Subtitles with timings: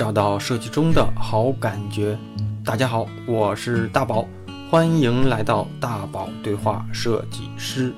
[0.00, 2.18] 找到设计中的好感觉。
[2.64, 4.26] 大家好，我是大宝，
[4.70, 7.92] 欢迎来到大宝对话设计师。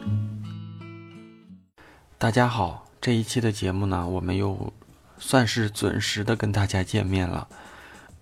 [2.19, 4.73] 大家好，这一期的节目呢，我们又
[5.17, 7.47] 算是准时的跟大家见面了。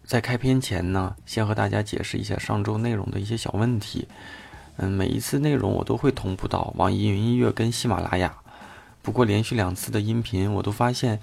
[0.04, 4.06] 在开篇前呢，先和大家解释一下上周内容的一些小问题。
[4.76, 8.36] 嗯，每一次内容我都会同步到网易云音乐跟喜马拉雅，
[9.00, 11.18] 不过连续两次的音频我都发现。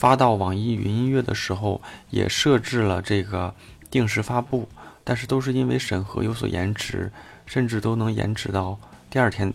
[0.00, 3.54] 发到网易云音乐的时候，也设置了这个
[3.90, 4.66] 定时发布，
[5.04, 7.12] 但是都是因为审核有所延迟，
[7.44, 8.78] 甚至都能延迟到
[9.10, 9.52] 第二天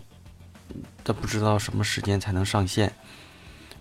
[1.02, 2.92] 都不知道什么时间才能上线。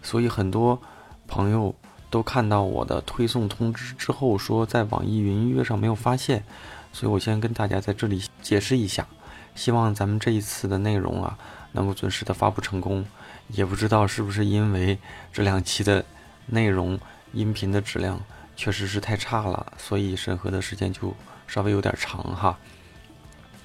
[0.02, 0.82] 所以很多
[1.28, 1.76] 朋友
[2.10, 6.44] 都看到我的推送通知之后，说在网易云音乐上没有发现，
[6.92, 9.06] 所以我先跟大家在这里解释一下，
[9.54, 11.38] 希望咱们这一次的内容啊
[11.74, 13.06] 能够准时的发布成功。
[13.50, 14.98] 也不知道是不是因为
[15.32, 16.04] 这两期的。
[16.48, 17.00] 内容
[17.34, 18.22] 音频的质量
[18.56, 21.16] 确实是太差了，所以审核的时间就
[21.48, 22.58] 稍微有点长哈。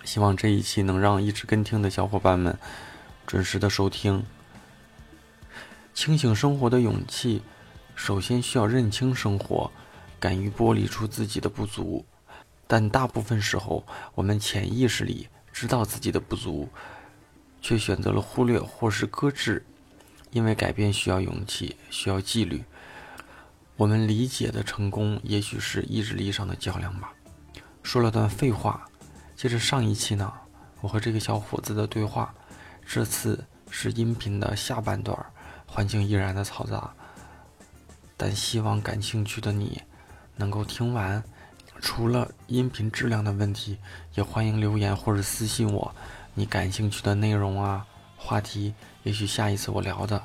[0.05, 2.59] 希望这一期能让一直跟听的小伙伴们
[3.27, 4.25] 准时的收听。
[5.93, 7.43] 清醒生活的勇气，
[7.95, 9.71] 首先需要认清生活，
[10.19, 12.05] 敢于剥离出自己的不足。
[12.67, 16.69] 但大部分时候，我们潜意识里知道自己的不足，
[17.61, 19.65] 却选择了忽略或是搁置。
[20.31, 22.63] 因为改变需要勇气，需要纪律。
[23.81, 27.15] 我们理解的成功，也许是意志力上的较量吧。
[27.83, 28.87] 说了段废话，
[29.35, 30.31] 接着上一期呢，
[30.83, 32.35] 我和这个小伙子的对话，
[32.85, 35.19] 这次是音频的下半段，
[35.67, 36.93] 环境依然的嘈杂，
[38.19, 39.81] 但希望感兴趣的你
[40.37, 41.25] 能够听完。
[41.81, 43.79] 除了音频质量的问题，
[44.15, 45.95] 也欢迎留言或者私信我，
[46.35, 47.87] 你感兴趣的内容啊。
[48.15, 50.23] 话题，也许下一次我聊的，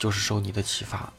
[0.00, 1.12] 就是受你的启发。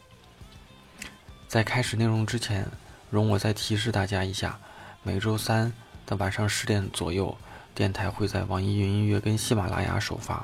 [1.52, 2.66] 在开始内容之前，
[3.09, 4.57] 容我再提示大家一下：
[5.03, 5.73] 每周三
[6.05, 7.38] 的晚上十点左右，
[7.75, 10.41] 电台会在网易云音乐跟喜马拉雅首发。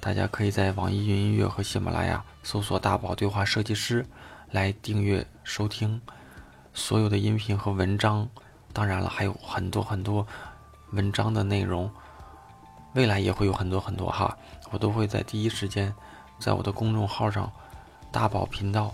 [0.00, 4.04] 大家可以在网易云音乐和喜马拉雅搜索“大宝对话设计师”
[4.50, 6.00] 来订阅收听
[6.74, 8.28] 所有的音频和文章。
[8.72, 10.26] 当然了，还有很多很多
[10.90, 11.88] 文章的内容，
[12.94, 14.36] 未来也会有很多很多哈。
[14.72, 15.94] 我都会在第一时间，
[16.40, 17.48] 在我的公众号上，
[18.10, 18.92] 大宝频道，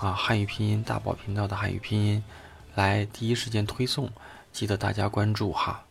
[0.00, 2.22] 啊，汉语拼音大宝频道的汉语拼音，
[2.76, 4.08] 来第一时间推送，
[4.52, 5.82] 记得大家关注哈。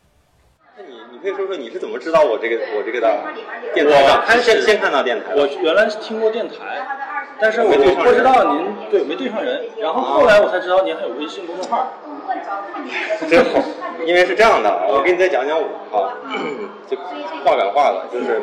[0.77, 3.19] 那你你可以说说你是怎么知道我这个我这个的
[3.73, 4.23] 电台上？
[4.25, 5.35] 他先先看到电台。
[5.35, 6.55] 我原来是听过电台，
[7.37, 11.91] 但是我不知道您对没对上人，然后后来我才知道您还有微信公众号。
[13.29, 13.61] 真好，
[14.05, 16.15] 因为是这样的啊，我给你再讲讲我啊，
[16.89, 16.95] 就
[17.43, 18.41] 话赶话了，就是。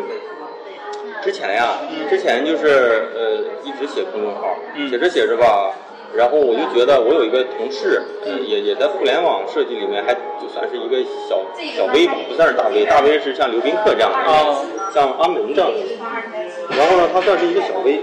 [1.24, 1.78] 之前呀，
[2.10, 4.54] 之前就是呃一直写公众号，
[4.90, 5.72] 写着写着吧，
[6.14, 8.02] 然后我就觉得我有一个同事，
[8.46, 11.40] 也也在互联网设计里面，还就算是一个小
[11.74, 14.54] 小 V 吧，不算是大 V，大 V 是像刘宾客这样的，
[14.92, 18.00] 像阿门这样的，然后呢，他算是一个小 V，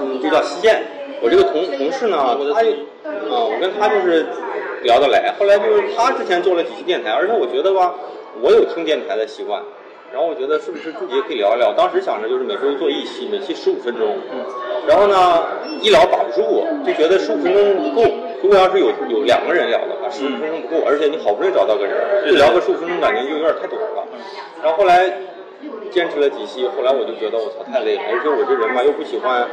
[0.00, 0.82] 嗯，就叫西建。
[1.20, 2.16] 我这个同同事呢，
[2.54, 2.70] 他就
[3.28, 4.24] 啊，我跟他就是
[4.84, 7.94] 聊得来，后来就是他之前做了几期电台，而且我觉得吧，
[8.40, 9.62] 我有听电台的习惯。
[10.12, 11.72] 然后我觉得是不是自己也可以聊一聊？
[11.72, 14.16] 当时想着就是每周做一期，每期十五分钟。
[14.32, 14.44] 嗯。
[14.86, 15.44] 然后呢，
[15.82, 18.08] 一聊把不住，就觉得十五分钟不够。
[18.42, 20.84] 如果要是有有两个人聊的话，十五分钟不够。
[20.86, 24.06] 而且你好不容易找到个人，就聊个十五分钟，感觉就有点太短了。
[24.62, 25.10] 然后后来
[25.90, 29.46] 坚持了几期，后来我就觉得我操太累了，而且我这人吧又不喜欢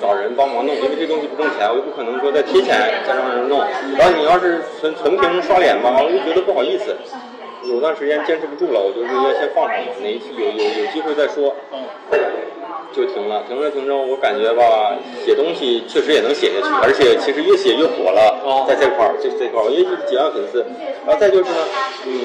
[0.00, 2.76] 找人帮忙弄，因为这东西不挣钱，我又不可能说再贴钱
[3.06, 3.64] 再让人弄。
[3.96, 6.94] 然后你要是纯纯凭刷脸吧，我又觉得不好意思。
[7.68, 11.54] 有段时间坚持不住了，我就是要先放上嘛，哪一期有有有机会再说，
[12.92, 13.42] 就停了。
[13.48, 14.94] 停着停着，我感觉吧，
[15.24, 20.64] 写东西确实也能写下去，而且其实越写越火了，在这块儿，这这块儿，我也就几万粉丝。
[21.04, 21.58] 然后再就是呢，
[22.06, 22.24] 嗯，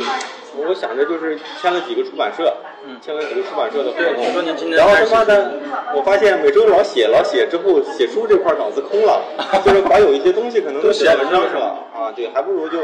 [0.67, 2.53] 我想着就是签了几个出版社，
[3.01, 4.23] 签了几个出版社的合同，
[4.71, 5.53] 然后他妈的，
[5.95, 9.21] 我发现每周老写老写之后，写书这块脑子空了，
[9.65, 12.77] 就是把有一些东西可能都写文章去了啊，对，还不如就。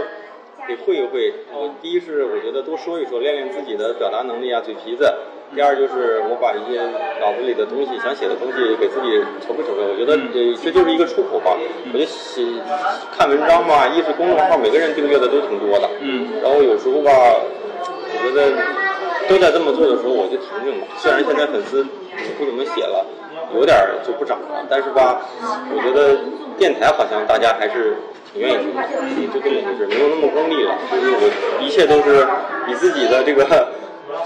[0.68, 5.12] 得会一会，我第一是我觉得多说一说，练练自己的表达能力啊，嘴皮子。
[5.56, 6.76] 第二就是我把一些
[7.22, 9.82] 脑子里的东西、想写的东西给自己筹备筹备。
[9.88, 11.56] 我觉得呃，这就是一个出口吧。
[11.94, 12.44] 我就写
[13.16, 16.28] 看文章嘛，一是公众号每个人订阅的都挺多的，嗯。
[16.44, 18.52] 然后有时候吧，我觉得
[19.30, 20.88] 都在这么做的时候，我就停停吧。
[20.98, 21.82] 虽然现在粉丝
[22.38, 23.06] 不怎么写了，
[23.56, 23.74] 有点
[24.06, 25.22] 就不涨了，但是吧，
[25.72, 26.20] 我觉得
[26.58, 27.96] 电台好像大家还是。
[28.34, 30.76] 挺愿意听，就这么回事，没有那么功利了。
[30.92, 32.26] 就是我一切都是
[32.70, 33.46] 以自己的这个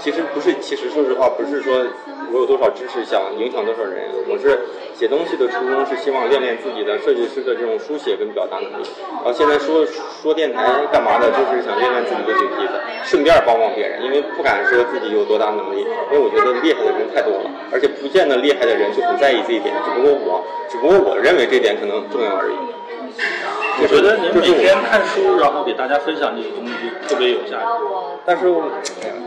[0.00, 1.84] 其实不是，其实说实话，不是说
[2.32, 4.58] 我有多少知识想影响多少人，我是
[4.94, 8.86] 写东西的初衷是希望练练自己的设计师的这种书写跟表达能力。
[9.10, 9.84] 然后现在说
[10.22, 10.62] 说电台
[10.92, 22.54] 干嘛的，就是想练练自己的嘴皮子，顺便帮帮别人，因为不敢说自己有多大能力，因为我觉得厉害的人太多了，而且不见得厉害的人就很在意这一点，只不过我，只不过我认为这点可能重要而已。
[23.80, 26.72] 我觉得您每天看书，然后给大家分享这些东西，
[27.08, 27.66] 特别有价值。
[28.24, 28.46] 但是，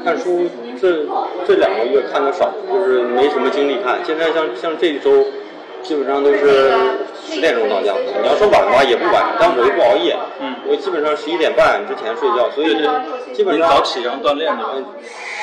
[0.03, 0.47] 看书
[0.79, 1.05] 这
[1.45, 3.99] 这两个月看的少，就是没什么精力看。
[4.05, 5.25] 现在像像这一周，
[5.83, 6.71] 基本上都是
[7.27, 7.93] 十点钟到家。
[8.21, 10.15] 你要说晚吧，也不晚，但我又不熬夜。
[10.39, 12.73] 嗯我基本上十一点半之前睡觉，所以
[13.33, 14.71] 基本上早起然后锻炼对吧？
[14.75, 14.85] 嗯，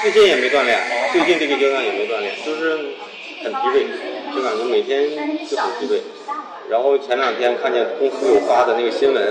[0.03, 0.79] 最近也没锻炼，
[1.12, 2.77] 最近这个阶段也没锻炼，就是
[3.44, 5.11] 很疲惫，就感觉每天
[5.47, 6.00] 就很疲惫。
[6.69, 9.23] 然后前两天看见公司有发的那个新闻，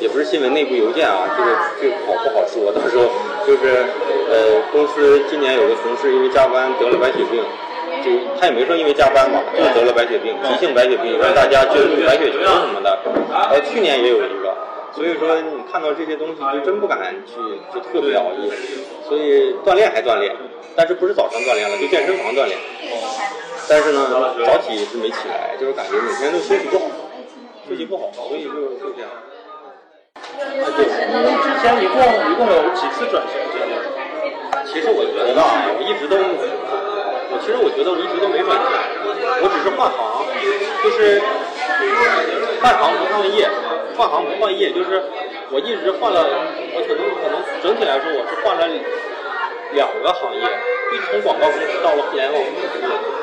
[0.00, 1.50] 也不是新闻内部邮件啊，这个
[1.80, 2.72] 这个好不好说？
[2.72, 3.10] 到时候
[3.46, 3.84] 就是
[4.30, 7.42] 呃，公司今年有个同事因为加班得了白血病，
[8.04, 12.98] 就他也没说因为加班嘛，就得了白血病，急性白血病，让大家捐白血球什么的。
[13.32, 14.54] 呃，去年也有一个。
[14.94, 17.34] 所以说，你看到这些东西就真不敢去，
[17.74, 18.48] 就特别熬夜。
[19.08, 20.32] 所以锻炼还锻炼，
[20.76, 22.56] 但是不是早上锻炼了，就健身房锻炼。
[22.56, 22.94] 哦
[23.68, 24.08] 但是呢，
[24.44, 26.84] 早起是没起来，就是感觉每天都休息不好，
[27.68, 29.10] 休息不好，所以就就这样。
[30.14, 31.96] 啊，对，您之前一共
[32.30, 33.40] 一共有几次转型？
[34.66, 35.44] 其实我觉得啊，
[35.76, 38.66] 我一直都，我其实我觉得我一直都没转型，
[39.40, 40.26] 我只是换行，
[40.82, 41.22] 就是
[42.60, 43.48] 换行不换业，
[43.96, 45.02] 换行不换业，就是
[45.50, 46.26] 我一直换了，
[46.74, 48.66] 我可能可能整体来说我是换了
[49.72, 50.42] 两个行业，
[51.10, 52.78] 从广告公司到了互联网公司，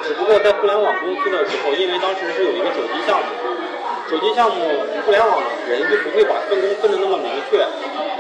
[0.08, 3.26] 只不过在互联网公司的时候，因为当时是有一个手机项目，
[4.10, 4.62] 手机项目
[5.06, 7.64] 互联网人就不会把分工分的那么明确，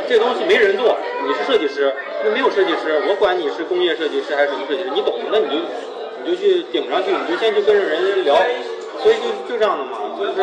[0.07, 1.93] 这东西没人做，你是设计师，
[2.23, 5.55] 那没有设计师，我管你是工业设计师还是什么设计师，你懂，那你就
[6.23, 8.35] 你就去顶上去，你就先去跟着人聊，
[9.01, 10.33] 所以就就这样的嘛，就是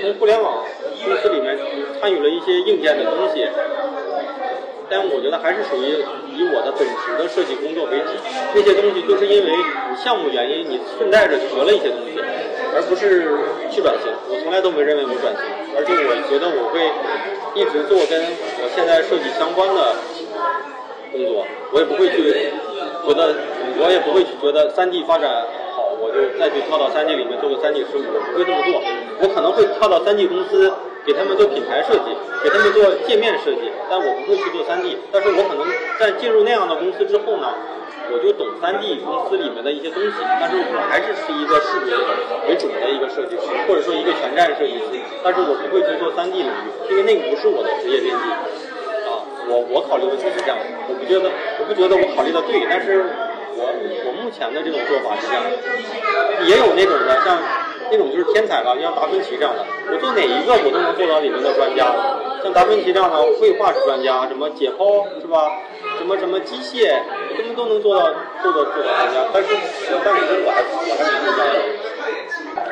[0.00, 0.64] 从互联网
[1.04, 1.58] 公司里面
[2.00, 3.46] 参与了一些硬件的东西，
[4.88, 6.02] 但我觉得还是属于
[6.34, 8.10] 以我的本职的设计工作为主，
[8.54, 12.18] 那些东西就是因为你项目原因，你顺带着学了一些东西，
[12.74, 13.28] 而不是
[13.70, 14.10] 去转型。
[14.28, 15.42] 我从来都没认为我转型，
[15.76, 16.86] 而且我觉得我会
[17.54, 18.16] 一直做跟
[18.62, 19.96] 我现在设计相关的
[21.12, 22.22] 工作，我也不会去
[23.04, 23.34] 觉得，
[23.78, 25.28] 我也不会去觉得三 D 发展
[25.74, 28.80] 好，我就再去跳到三 D 里面做个三 D 师傅，我不会这么做。
[29.22, 30.72] 我可能会跳到三 D 公司，
[31.06, 34.96] 给他们做品牌设计，给他们做界面设计，但我不会去做三 D。
[35.10, 35.66] 但是我可能
[35.98, 37.54] 在进入那样的公司之后呢，
[38.12, 41.96] 我就懂三 D 公司里面的一些东西，但是我还是是一个视觉
[42.48, 48.26] 为主的一个设计师，或者说一个全站设计师，但是我不会去做三 D 领域，因为那个不是我的职业边界。
[49.08, 53.02] 啊，我我考虑问题是这样的，我不觉得我不觉得我考虑的对，但是
[53.56, 53.66] 我
[54.06, 55.50] 我目前的这种做法是这样的，
[56.46, 57.34] 也有那种的，像
[57.90, 61.92] 那种就是天才了，像达芬奇这样的，我做哪一个我都能做到里面的专家，
[62.42, 65.50] 像达芬奇这样的绘画是专家，什么解剖是吧？
[65.98, 66.96] 什么什么机械，
[67.28, 68.06] 我根本都能做到
[68.42, 69.48] 做到做到专家，但是
[70.04, 71.44] 但是我还我还没做到。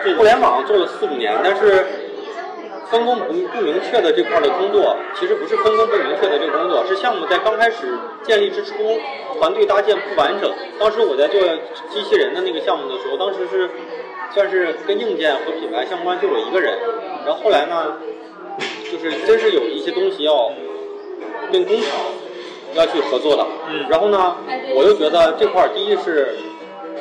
[0.05, 1.85] 这互联网做了四五年，但是
[2.91, 8.75] 分工不不明确的这块的工作，其实不是分工不明确的这个工作，是项目在刚开始建立之初，
[9.39, 10.51] 团队搭建不完整。
[10.79, 11.41] 当时我在做
[11.91, 13.69] 机器人的那个项目的时候，当时是
[14.35, 16.79] 算是跟硬件和品牌相关，就我一个人。
[17.25, 17.97] 然后后来呢，
[18.91, 20.51] 就是真是有一些东西要
[21.53, 21.91] 跟工厂
[22.75, 23.47] 要去合作的。
[23.71, 24.37] 嗯然后呢，
[24.75, 26.37] 我又觉得这块儿第一是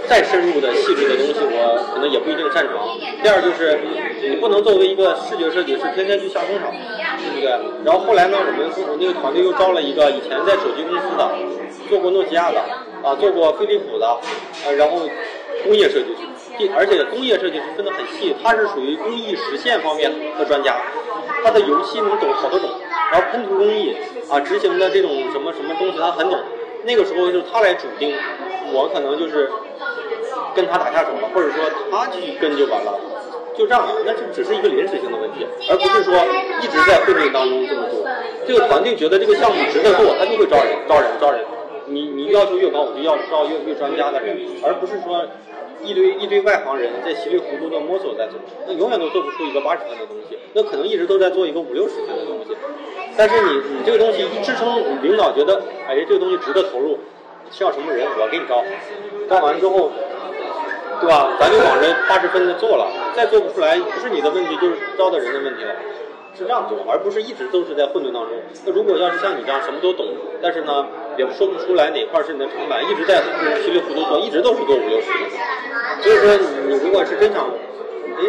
[0.07, 2.73] 再深入的细致的东西，我可能也不一定擅长。
[3.21, 3.79] 第二就是
[4.29, 6.71] 你不能作为一个视觉设计师天天去下工厂，
[7.17, 7.49] 对不对？
[7.83, 11.31] 然后后来呢，我们我那个团队又招了一个以前在手机公司的，
[11.89, 12.59] 做过诺基亚的，
[13.03, 14.05] 啊，做过飞利浦的，
[14.65, 15.07] 呃，然后
[15.63, 16.26] 工业设计师。
[16.75, 20.75] 而且工业设计是分得很细，他是属于工艺实现方面的专家，
[21.43, 22.69] 他的游戏能懂好多种，
[23.11, 23.95] 然后喷涂工艺
[24.29, 26.39] 啊，执行的这种什么什么东西他很懂。
[26.83, 28.15] 那个时候就是他来主盯，
[28.71, 29.49] 我可能就是
[30.55, 32.97] 跟他打下手了，或者说他去跟就完了，
[33.57, 36.13] 就这样，那就只是一个临时性的问题，而不是说
[36.61, 38.07] 一直在会议当中这么做。
[38.47, 41.43] 这个团队觉得这个项目值得做，他就会招人，招人，招人。
[41.89, 45.25] 你你要求越高，我就要招越越专家的人，而不是说
[45.83, 52.55] 一堆一堆外行人在稀里糊涂的摸索在做，那永远都做不出一个八十分的东西，那可能一直都在做一个五六十分的东西。
[53.15, 56.99] 但是你你这个东西一支撑，领导觉得哎这个东西值得投入，
[57.51, 58.63] 需要什么人我给你招，
[59.29, 59.91] 招完之后，
[60.99, 61.29] 对吧？
[61.39, 65.75] 咱就往这八十分的做了，再做不出来不是你的问题，就是招的人的问题了。
[66.37, 68.31] 是这样做，而不是一直都是在混沌当中。
[68.65, 70.05] 那如果要是像你这样什么都懂，
[70.41, 70.85] 但是呢
[71.17, 73.21] 也说不出来哪块是你的长板，一直在
[73.63, 75.07] 稀里糊涂做，一直都是做五六十。
[76.01, 77.49] 所以说你如果是真想，
[78.17, 78.21] 哎，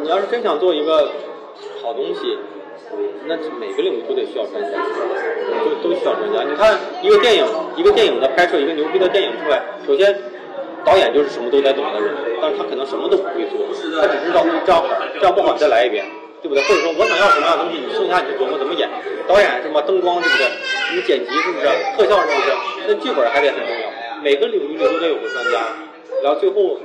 [0.00, 1.10] 你要是真想做一个
[1.82, 2.38] 好东西。
[3.26, 4.70] 那每个领域都得需要专家，
[5.62, 6.42] 都都需要专家。
[6.42, 7.44] 你看一个电影，
[7.76, 10.18] 一个电影的拍摄，一个牛逼的电影出来，首先
[10.82, 13.60] 导演就是什么都在懂的人，但是他可能什么都不会做，
[14.00, 14.82] 他只知道这样，
[15.20, 16.06] 这样不好，你再来一遍，
[16.42, 16.62] 对不对？
[16.64, 18.88] 或者说我想要什么样的东西，你剩下你就琢磨怎么演。
[19.26, 20.46] 导演什么灯光对不对？
[20.94, 21.66] 你剪辑是不是？
[21.96, 22.48] 特效是不是？
[22.88, 23.86] 那剧本还得很重要。
[24.22, 25.60] 每个领域里都得有个专家，
[26.22, 26.78] 然后最后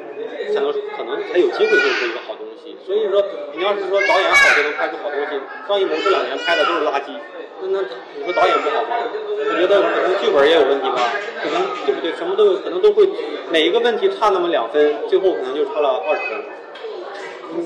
[0.54, 2.76] 才能可能才有机会做出一个好东西。
[2.86, 3.24] 所以说，
[3.56, 7.16] 你要是说导演好就能拍出好东西，张艺谋这两年拍的都是垃圾，
[7.62, 7.80] 那那
[8.18, 8.98] 你说导演不好吗？
[9.40, 11.00] 我觉得可能剧本也有问题吧，
[11.42, 12.12] 可能对不对？
[12.18, 13.08] 什么都有可能都会，
[13.50, 16.44] 每一个问题差那么两分，最后可能就差了二十分。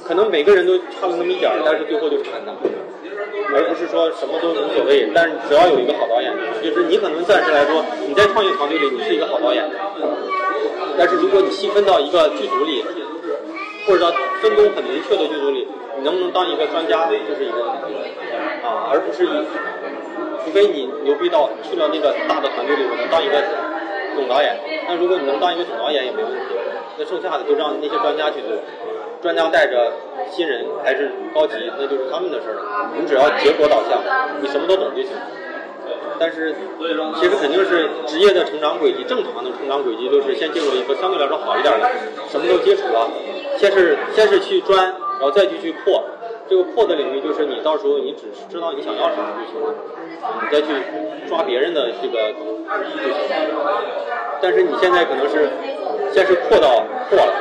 [0.08, 2.54] 可能每个人都差了那么一点儿，但是最后就是很大，
[3.54, 5.10] 而不是说什么都无所谓。
[5.14, 6.32] 但是只要有一个好导演，
[6.64, 9.64] 就是你可能暂时来说你在创业团队里你是一个好导演，
[10.98, 12.84] 但是如果你细分到一个剧组里。
[13.88, 15.66] 或者到分工很明确的剧组里，
[15.98, 17.64] 你能不能当一个专家，就是一个
[18.68, 19.30] 啊，而不是以，
[20.44, 23.42] 除非你牛逼到去了那个大的团队里，我能当一个
[24.14, 24.60] 总导演。
[24.90, 26.52] 那如果你能当一个总导演也没问题，
[27.00, 28.60] 那剩下的就让那些专家去做，
[29.22, 29.92] 专家带着
[30.30, 32.92] 新人还是高级，那就是他们的事儿了。
[33.00, 34.02] 你只要结果导向，
[34.42, 35.12] 你什么都懂就行。
[36.20, 36.56] 但是，
[37.20, 41.88] 其实肯定是职业的成长轨迹，正常的成长轨迹就是先进入一个相对来说好一点的，
[42.28, 43.08] 什么都接触了，
[43.58, 46.04] 先是先是去专，然后再去去扩。
[46.50, 49.76] 这个破的领域就是你到时候你只知道你想要什么就行了，
[50.42, 50.68] 你再去
[51.28, 53.28] 抓别人的这个就行。
[54.42, 55.50] 但是你现在可能是
[56.14, 57.34] 先是破到破了，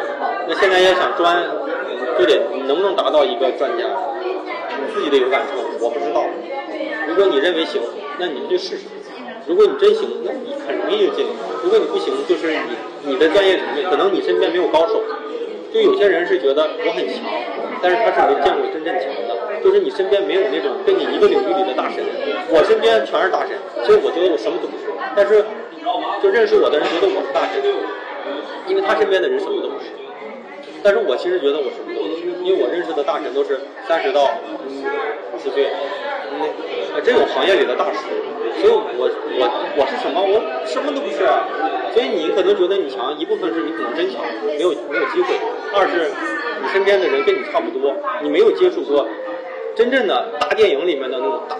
[0.48, 1.44] 那现在要想专，
[2.18, 3.84] 就得你能不能达到一个专家，
[4.24, 6.24] 你自己得有感受，我不知道。
[7.06, 7.80] 如果你认为行，
[8.18, 8.86] 那你就试试。
[9.46, 11.26] 如果你真行，那你很容易就进。
[11.62, 15.00] 如果你不行，就是你你的专业层面，可能你身边没有高手。
[15.72, 17.22] 就有些人是觉得我很强，
[17.86, 19.38] 但是他是没见过真正强的。
[19.62, 22.02] 就是你身边没有那种跟你一个领域里的大神。
[22.50, 23.54] 我身边全是大神，
[23.86, 24.90] 所以我觉得我什么都不是。
[25.14, 25.44] 但是
[26.22, 27.62] 就认识我的人觉得我是大神，
[28.66, 29.86] 因为他身边的人什么都不是。
[30.82, 34.30] 但是我其实觉得我什么都不是，因为我认识的大神都是三十到
[35.32, 35.70] 五十岁。
[37.04, 37.98] 真有行业里的大师，
[38.60, 39.42] 所以我我
[39.76, 40.20] 我是什么？
[40.20, 41.24] 我什么都不是。
[41.92, 45.34] 所以你可能觉得你强，一部分是你可能真强，没有没有机会；
[45.74, 46.10] 二是
[46.62, 49.06] 你身边的人跟你差不多，你没有接触过
[49.74, 51.56] 真正的大电影里面的那种大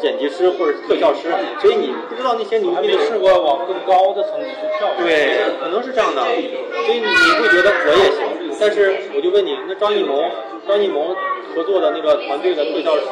[0.00, 1.28] 剪辑师或者特效师，
[1.60, 2.98] 所以你不知道那些牛逼的。
[3.06, 4.88] 试过往更高的层级去跳。
[4.98, 6.22] 对，可能是这样的。
[6.22, 10.22] 所以你会觉得我也行，但是我就问你，那张艺谋，
[10.68, 11.16] 张艺谋。
[11.54, 13.02] 合作的那个团队的特效师，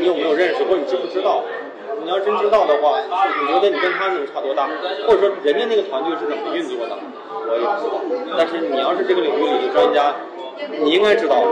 [0.00, 1.44] 你有没有认识，或者你知不知道？
[2.02, 2.98] 你要真知道的话，
[3.40, 4.68] 你觉得你跟他能差多大？
[5.06, 6.96] 或者说人家那个团队是怎么运作的？
[7.48, 8.36] 我也不知道。
[8.36, 10.14] 但是你要是这个领域里的专家，
[10.82, 11.42] 你应该知道。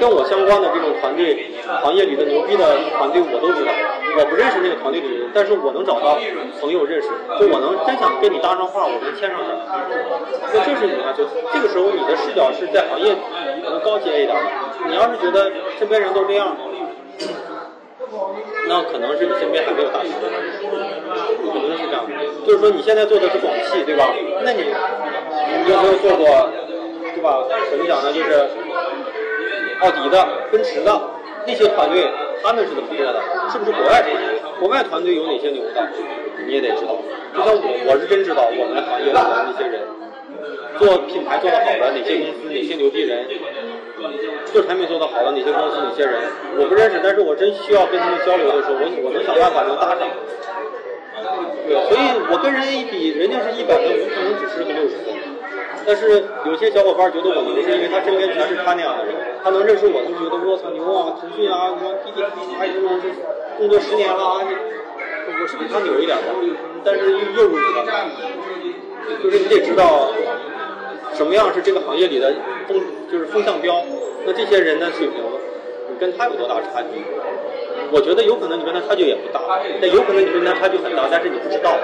[0.00, 1.52] 跟我相关的这种团队，
[1.82, 2.64] 行业里的牛逼的
[2.96, 3.70] 团队我都知道。
[4.16, 6.18] 我不认识那个团队的人，但是我能找到
[6.60, 9.52] 朋友认识，就我能真想跟你搭上话，我能牵上手。
[10.52, 13.14] 那这是你啊，就这个时候你的视角是在行业
[13.62, 14.42] 可能高阶一点的。
[14.88, 16.56] 你要是觉得身边人都这样，
[18.68, 22.06] 那可能是你身边还没有大师，可能是这样。
[22.46, 24.12] 就是说你现在做的是广汽，对吧？
[24.42, 24.62] 那你
[25.64, 26.50] 你有没有做过，
[27.14, 27.44] 对吧？
[27.70, 28.12] 怎么讲呢？
[28.12, 28.48] 就是。
[29.82, 31.00] 奥迪的、奔驰的
[31.44, 32.08] 那些团队，
[32.40, 33.20] 他们是怎么做的？
[33.50, 34.40] 是不是国外团队？
[34.60, 35.88] 国外团队有哪些牛的？
[36.46, 36.96] 你也得知道。
[37.34, 39.82] 就像我，我是真知道我们行业里的那些人，
[40.78, 43.26] 做品牌做得好的哪些公司、哪些牛逼人，
[44.52, 46.14] 做产品做得好的哪些公司、哪些人，
[46.58, 50.06] 我不认识，但是我真需要跟他们交流的时候，我我能想办法能搭上。
[51.66, 55.14] 对，所以我跟人一比，人家是一百分，我可能只是个六十分。
[55.84, 63.10] 但是有些小伙伴觉得我牛，是因为他身边全是他那样的人，他能认识我，他觉得我操牛啊，腾讯啊，什么滴滴啊，什么是
[63.58, 66.28] 工作十年了啊，我是比他牛一点的，
[66.84, 67.82] 但是又如何？
[69.22, 70.10] 就是你得知道
[71.12, 72.32] 什么样是这个行业里的
[72.68, 72.80] 风，
[73.12, 73.84] 就是风向标。
[74.24, 75.22] 那这些人的水平，
[75.90, 77.04] 你跟他有多大差距？
[77.92, 81.76] 我觉得有可能你跟他差距也不大，但有可能你跟他差距很大，但是你不知道。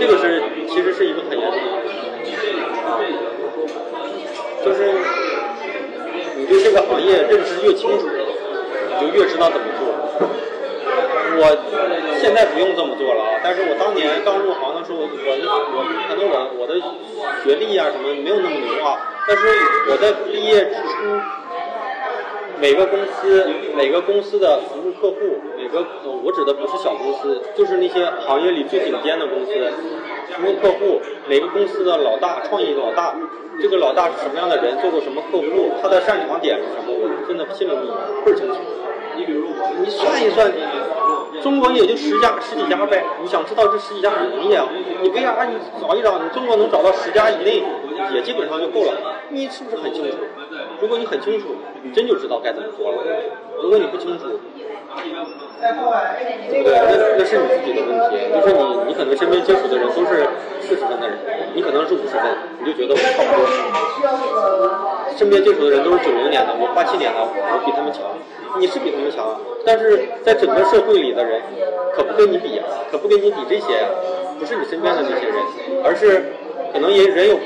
[0.00, 1.78] 这个是其实是一个很严肃的。
[4.64, 4.94] 就是
[6.36, 8.08] 你对这个行业认识越清楚，
[8.98, 9.86] 你就越知道怎么做。
[11.36, 11.42] 我
[12.18, 15.78] 现在不用这么做了啊，但是我当年刚入行的时候，我我
[16.08, 16.74] 可能我我的
[17.44, 19.46] 学历啊什么没有那么牛啊，但是
[19.90, 21.20] 我在毕业之初，
[22.60, 25.16] 每个公司每个公司的服务客户，
[25.56, 25.84] 每个
[26.22, 29.52] 我指的不是小公司，就是那些行业里最顶尖的公司，
[30.36, 33.14] 服务客户，每个公司的老大，创意老大，
[33.60, 37.72] 这个老大是什么样的人，做过什么客户，他的擅长点是什么，我真的心里
[38.24, 38.54] 倍儿清楚。
[39.16, 39.48] 你比如
[39.80, 40.50] 你算一算，
[41.42, 44.66] 中国也就十家十几家呗，你想知道这十几家很容易啊，
[45.02, 47.62] 你为啥你找一找，你中国能找到十家以内，
[48.14, 48.92] 也基本上就够了。
[49.28, 50.16] 你是不是很清楚？
[50.80, 52.98] 如果你很清楚，你真就知道该怎么做了。
[53.62, 54.24] 如果你不清楚，
[54.94, 55.72] 对
[56.62, 56.78] 不对？
[56.78, 58.12] 那那是你自己的问题。
[58.32, 60.26] 就是你，你可能身边接触的人都是
[60.60, 61.18] 四十分的人，
[61.54, 62.22] 你可能是五十分，
[62.60, 63.44] 你就觉得我差不多。
[65.16, 68.02] 身边接触的人都是九零年的，我八七年的，我比他们强。
[68.58, 71.40] 你是比他们强，但是在整个社会里的人，
[71.94, 73.88] 可不跟你比啊，可不跟你比这些呀，
[74.38, 75.36] 不是你身边的那些人，
[75.84, 76.32] 而是
[76.72, 77.38] 可能也人有。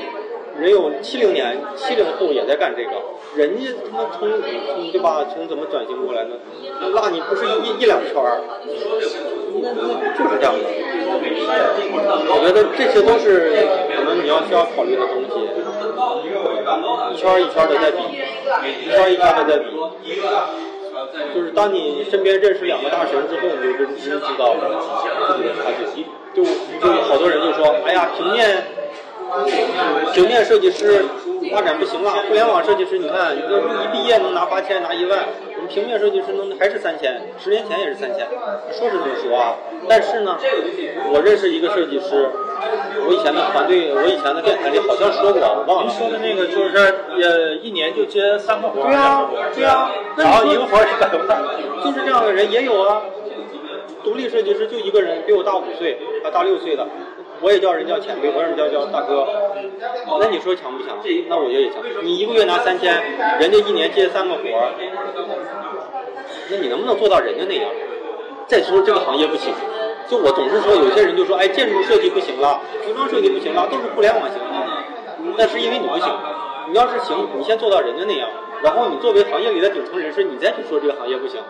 [0.58, 2.90] 人有七零年、七零后也在干这个，
[3.36, 5.24] 人家他妈从从对吧？
[5.32, 6.34] 从怎么转型过来呢？
[6.92, 8.42] 那你不是一一两圈儿，
[10.18, 10.66] 就是这样的。
[12.26, 13.54] 我觉得这些都是
[13.94, 15.30] 可能你要需要考虑的东西，
[17.14, 18.02] 一圈一圈的在比，
[18.82, 19.70] 一圈一圈的在比。
[21.34, 24.54] 就是当你身边认识两个大神之后，你就真知道
[25.28, 26.06] 自己的差距。
[26.34, 28.64] 就就好多人就说，哎呀，平面。
[30.14, 31.04] 平面设计师
[31.52, 35.18] 发展不行了，互联网设计师，你看，你一毕业能拿八千，拿一万，
[35.68, 38.26] 平面设计师能还是三千，十年前也是三千，
[38.72, 39.54] 说是这么说啊，
[39.88, 40.36] 但是呢，
[41.12, 42.30] 我认识一个设计师，
[43.06, 45.92] 我以前的团队，我以前的电台里好像说过，我忘了。
[45.92, 46.76] 您说的那个就是
[47.22, 51.44] 呃，一年就接三个活，对啊，对啊，然后一个活一百万，
[51.84, 53.02] 就是这样的人也有啊。
[54.04, 56.86] 独立设计师就一个人，比我大五岁，还大六岁的。
[57.40, 59.26] 我也叫人叫前辈，我也叫叫大哥。
[60.20, 60.98] 那你说强不强？
[61.28, 61.82] 那我觉得也强。
[62.02, 62.94] 你一个月拿三千，
[63.40, 64.72] 人家一年接三个活儿，
[66.50, 67.70] 那你能不能做到人家那样？
[68.46, 69.52] 再说这个行业不行，
[70.08, 74.84] 就我总是说有些人就说，哎，建筑设计不行了，服装设计不行了，都是互联网行了。
[75.36, 76.08] 那是因为你不行。
[76.70, 78.28] 你要是行，你先做到人家那样，
[78.62, 81.40] 然后你作为行业里的顶层人士，你再去说这个行业不行。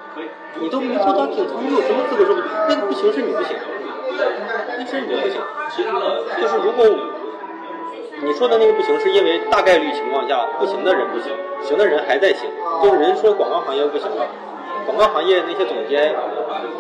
[0.61, 2.51] 你都没做到顶层，你有什么资格说不行？
[2.69, 3.57] 那不行是你不行。
[4.79, 5.41] 那是你不行，
[6.41, 6.85] 就是如果
[8.21, 12.51] 你说的那个不行，是因为大概率情况下不行的人不行，行的人还在行。
[12.83, 14.27] 就是人说广告行业不行了，
[14.87, 16.15] 广告行业那些总监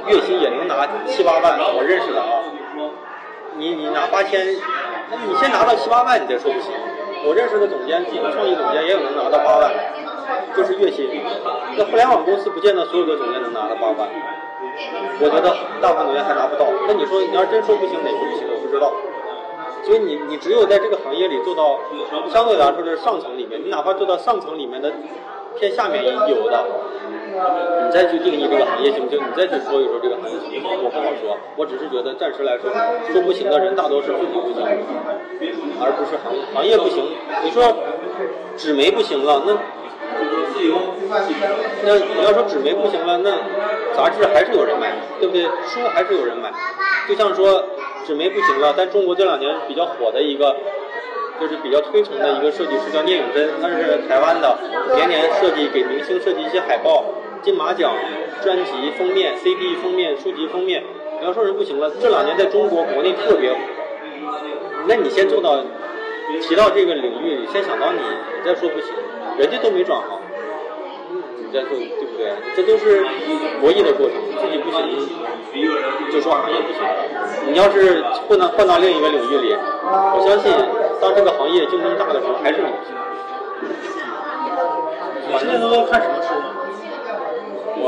[0.08, 2.42] 月薪也能拿七八万，我认识的啊。
[3.56, 4.46] 你你拿八千，
[5.10, 6.72] 那你先拿到七八万，你再说不行。
[7.24, 9.70] 我认识的总监，创意总监也有能拿到八万，
[10.56, 11.08] 就是月薪。
[11.76, 14.08] 那互联网公司不见得所有的总监能拿到八万。
[15.20, 16.66] 我觉得大部分总监还拿不到。
[16.86, 18.46] 那你说，你要真说不行，哪个不行？
[18.48, 18.92] 我不知道。
[19.84, 21.80] 所以你你只有在这个行业里做到
[22.28, 24.92] 相对来说是上层里面，你哪怕做到上层里面的
[25.58, 26.64] 偏下面有的，
[27.86, 29.18] 你再去定义这个行业行不行？
[29.18, 30.84] 你再去说一说这个行业行不行？
[30.84, 31.38] 我不好说。
[31.56, 32.70] 我只是觉得暂时来说，
[33.10, 34.62] 说不行的人大多是自己不行，
[35.80, 37.02] 而不是行行业不行。
[37.42, 37.64] 你说
[38.56, 39.56] 纸媒不行了，那。
[41.84, 43.30] 那你要说纸媒不行了，那
[43.94, 45.44] 杂志还是有人买，对不对？
[45.44, 46.50] 书还是有人买。
[47.08, 47.64] 就像说
[48.04, 50.56] 纸媒不行了，但中国这两年比较火的一个，
[51.40, 54.58] 就是比较推崇的一个设计师叫聂永真，他是台湾的，
[54.96, 57.04] 年年设计给明星设计一些海报、
[57.40, 57.94] 金马奖
[58.42, 60.82] 专辑封面、CD 封面、书籍封面。
[61.20, 63.58] 你要说人不行了，这两年在中国国内特别火。
[64.88, 65.62] 那你先做到
[66.40, 68.94] 提到这个领域，先想到你，你再说不行。
[69.38, 70.18] 人家都没转行，
[71.38, 72.32] 你再做对不对？
[72.56, 73.04] 这都是
[73.60, 75.08] 博弈的过程，自己不行
[76.10, 76.82] 就说行业不行。
[77.46, 80.52] 你要是换到换到另一个领域里，我相信
[81.00, 82.94] 当这个行业竞争大的时候，还是你不行。
[85.28, 86.44] 你现在都在看什么书呢？
[87.80, 87.86] 我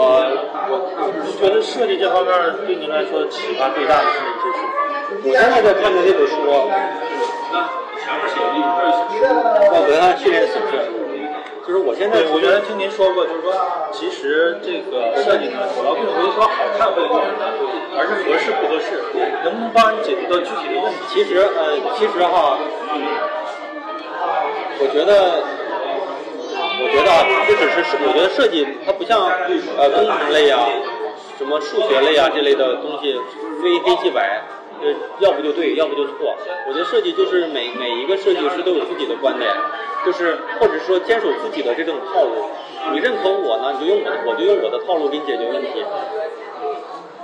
[0.71, 0.73] 我
[1.39, 2.33] 觉得设计这方面
[2.67, 4.59] 对您来说启发最大的是哪些书？
[5.29, 6.37] 我现在在看的那本书，
[9.71, 10.77] 叫《文案训练形式》。
[11.67, 13.55] 就是我现在，我原来听您说过，就是说，
[13.93, 17.47] 其实这个设计呢，主要并不是说好看会好看，
[17.95, 18.99] 而是合适不合适，
[19.45, 20.99] 能不能帮你解决到具体的问题？
[21.07, 22.59] 其实，呃，其实哈，
[24.81, 25.45] 我觉得，
[26.83, 29.21] 我觉得啊，这只是，我觉得设计它不像
[29.79, 30.67] 呃工程类啊、
[31.39, 33.15] 什么数学类啊这类的东西，
[33.63, 34.43] 非黑即白。
[34.83, 36.37] 呃，要不就对，要不就错。
[36.69, 39.51] 我觉得设计就是每每一个设计师都有自己的观点，
[40.05, 42.49] 就是或者说坚守自己的这种套路。
[42.93, 45.85] 你认可我呢，你就用我，我就用我的套路给你解决问题。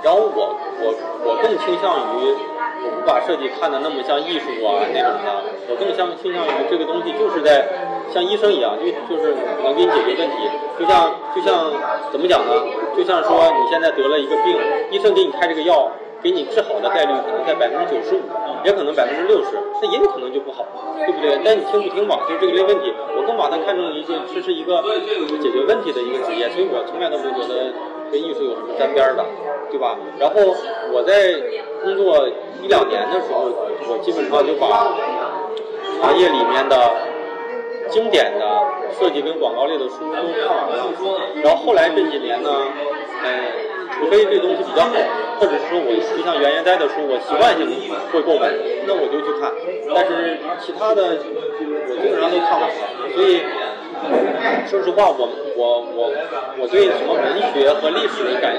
[0.03, 0.93] 然后我我
[1.25, 2.29] 我更倾向于，
[2.85, 7.65] 我不把设计看的那么像艺术啊那种的，我更像倾向于这个东西就是在
[8.13, 10.49] 像医生一样，就就是能给你解决问题。
[10.79, 11.71] 就像就像
[12.11, 12.51] 怎么讲呢？
[12.95, 14.57] 就像说你现在得了一个病，
[14.91, 15.89] 医生给你开这个药，
[16.21, 18.21] 给你治好的概率可能在百分之九十五，
[18.63, 20.65] 也可能百分之六十，那也有可能就不好，
[20.97, 21.39] 对不对？
[21.43, 24.81] 但你听不听吧，就这个类问题，我更把它看成一个这是一个
[25.41, 27.73] 解决问题的一个职业，所以我从来都没觉得
[28.11, 29.25] 跟艺术有什么沾边的，
[29.69, 29.97] 对吧？
[30.19, 30.35] 然后
[30.91, 31.33] 我在
[31.83, 32.27] 工作
[32.63, 33.49] 一两年的时候，
[33.89, 34.93] 我基本上就把
[36.01, 36.75] 行业里面的
[37.89, 38.45] 经典的
[38.97, 40.93] 设计跟广告类的书都看完了。
[41.43, 42.49] 然后后来这几年呢，
[43.23, 43.29] 呃，
[43.97, 44.91] 除非这东西比较好，
[45.39, 47.67] 或者是说我就像原研哉的书，我习惯性
[48.11, 48.51] 会购买，
[48.85, 49.51] 那我就去看。
[49.93, 52.75] 但是其他的我基本上都看完了，
[53.15, 53.41] 所以。
[54.69, 56.13] 说实话，我我我
[56.61, 58.53] 我对什么文学和历史感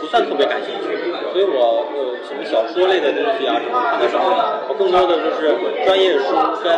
[0.00, 0.96] 不算特别感兴趣，
[1.32, 4.18] 所以我呃什么小说类的东西啊什么看的少。
[4.66, 5.52] 我更多的就是
[5.84, 6.32] 专业书
[6.64, 6.72] 跟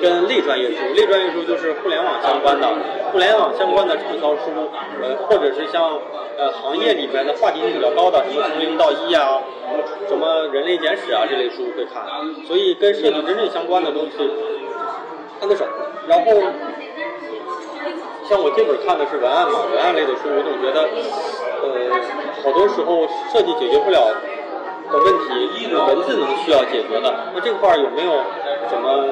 [0.00, 2.68] 跟类专业书，类专业书就是互联网相关的，
[3.12, 4.70] 互联网相关的畅销书，
[5.02, 5.98] 呃或者是像
[6.36, 9.40] 呃行业里面的话题性比较高的，什么从零到一啊，
[10.08, 12.02] 什么人类简史啊这类书会看。
[12.46, 14.30] 所以跟设计真正相关的东西
[15.40, 15.64] 看的少。
[16.06, 16.32] 然后，
[18.28, 20.84] 像我这本看的是文案嘛，文案类的书，我总觉得，
[21.64, 21.96] 呃，
[22.44, 24.12] 好多时候设计解决不了
[24.92, 27.08] 的问题，文字能需要解决的。
[27.32, 28.12] 那这块有没有
[28.68, 29.08] 什么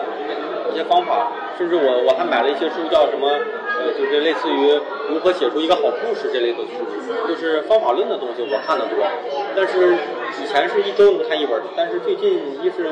[0.73, 1.29] 一些方法？
[1.59, 3.29] 甚至我我还买了一些书，叫什么？
[3.79, 9.05] 呃，就是类似于如何写出一个好故事这类的书，就是方法论的东西，我看的多。
[9.55, 9.95] 但是
[10.41, 12.91] 以前是一周能看一本，但是最近一是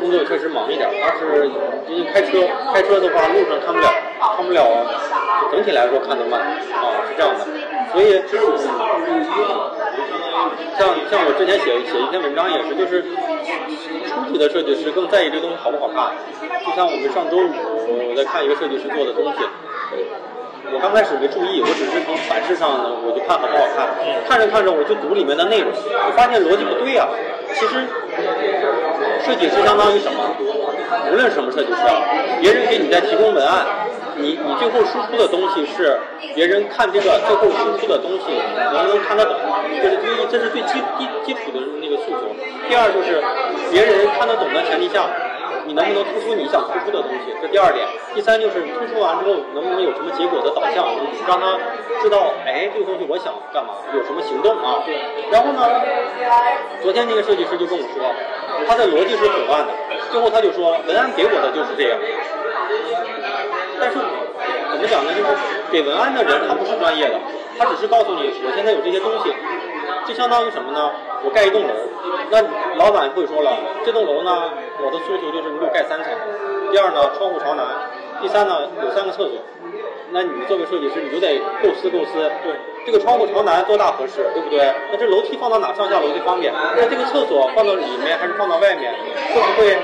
[0.00, 1.48] 工作确实忙一点，二是
[1.86, 3.88] 最近开车，开车的话路上看不了，
[4.36, 4.64] 看不了，
[5.50, 7.46] 整体来说看得慢啊，是这样的。
[7.92, 8.22] 所以，
[10.78, 13.04] 像像我之前写写一篇文章也是，就是
[14.08, 16.16] 初级的设计师更在意这东西好不好看。
[16.64, 17.52] 就像我们上周五
[18.08, 19.38] 我在看一个设计师做的东西。
[20.72, 23.92] 我刚开始没注意，我只是从版式上呢，我就看好不好看。
[24.26, 27.06] 看着看着，我就读里面的内容，就发现逻辑不对啊。
[27.52, 27.84] 其实，
[29.20, 30.32] 设计师相当于什么？
[31.12, 32.00] 无论什么设计师啊，
[32.40, 33.66] 别人给你在提供文案，
[34.16, 35.98] 你你最后输出的东西是
[36.34, 38.40] 别人看这个最后输出的东西
[38.72, 39.36] 能不能看得懂，
[39.82, 42.34] 这是第一，这是最基基基础的那个诉求。
[42.68, 43.22] 第二就是
[43.70, 45.06] 别人看得懂的前提下。
[45.64, 47.32] 你能不能突出你想突出的东西？
[47.40, 47.86] 这第二点。
[48.16, 50.84] 第三就是突出完之后，能不能有什么结果的导向，
[51.24, 51.56] 让他
[52.02, 54.82] 知道，哎，这个东西我想干嘛，有什么行动啊？
[54.84, 54.98] 对。
[55.30, 55.62] 然后呢，
[56.82, 58.02] 昨天那个设计师就跟我说，
[58.66, 59.72] 他的逻辑是混乱的。
[60.10, 61.98] 最后他就说，文案给我的就是这样。
[63.82, 65.10] 但是怎么讲呢？
[65.10, 65.28] 就是
[65.72, 67.18] 给文案的人他不是专业的，
[67.58, 69.34] 他只是告诉你我现在有这些东西。
[70.06, 70.90] 就相当于什么呢？
[71.22, 71.70] 我盖一栋楼，
[72.28, 72.42] 那
[72.74, 73.54] 老板会说了，
[73.86, 74.50] 这栋楼呢，
[74.82, 76.10] 我的诉求就是你给我盖三层。
[76.72, 77.64] 第二呢，窗户朝南。
[78.20, 79.38] 第三呢，有三个厕所。
[80.10, 82.18] 那你作为设计师，你就得构思构思。
[82.42, 82.50] 对，
[82.84, 84.74] 这个窗户朝南多大合适，对不对？
[84.90, 86.52] 那这楼梯放到哪上下楼最方便？
[86.76, 88.92] 那这个厕所放到里面还是放到外面？
[89.32, 89.78] 会不会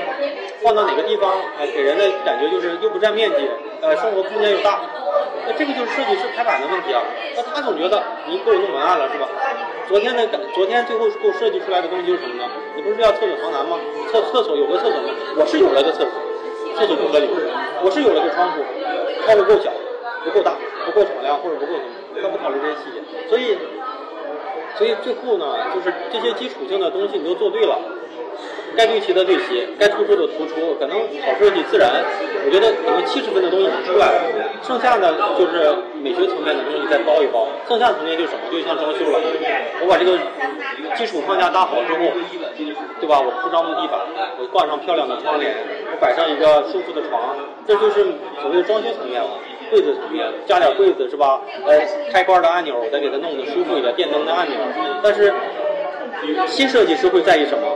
[0.61, 1.31] 放到哪个地方？
[1.57, 3.49] 呃，给人的感觉就是又不占面积，
[3.81, 4.79] 呃，生活空间又大。
[5.47, 7.01] 那这个就是设计师排版的问题啊。
[7.35, 9.27] 那他总觉得你给我弄文案了是吧？
[9.87, 12.49] 昨天的感昨天最后给我设计出来的东西就是什么呢？
[12.75, 13.79] 你不是要厕所朝南吗？
[14.11, 15.09] 厕厕所有个厕所吗？
[15.37, 16.11] 我是有了个厕所，
[16.77, 17.29] 厕所不合理。
[17.81, 18.61] 我是有了个窗户，
[19.25, 19.71] 窗户够小，
[20.23, 20.51] 不够大，
[20.85, 22.21] 不够敞亮或者不够什么？
[22.21, 22.99] 他不考虑这些细节。
[23.29, 23.57] 所以，
[24.75, 27.79] 所以最后呢，就是这些基础性的东西你都做对了。
[28.79, 31.91] 该对齐的对齐，该突出的突出，可能好设计自然，
[32.45, 34.23] 我觉得可能七十分的东西出来了，
[34.63, 35.67] 剩下的就是
[35.99, 39.19] 美学层面的东西再包一包，剩下的层面就什么，就像装修了，
[39.83, 40.15] 我把这个
[40.95, 42.07] 基础框架搭好之后，
[43.03, 43.19] 对吧？
[43.19, 43.99] 我铺张木地板，
[44.39, 45.51] 我挂上漂亮的窗帘，
[45.91, 47.35] 我摆上一个舒服的床，
[47.67, 48.07] 这就是
[48.39, 49.27] 所谓装修层面了。
[49.69, 51.41] 柜子层面加点柜子是吧？
[51.67, 51.77] 呃，
[52.13, 54.55] 开关的按钮我再给它弄得舒服一点，电灯的按钮，
[55.03, 55.33] 但是
[56.47, 57.67] 新设计师会在意什么？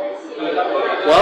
[0.44, 1.18] 我要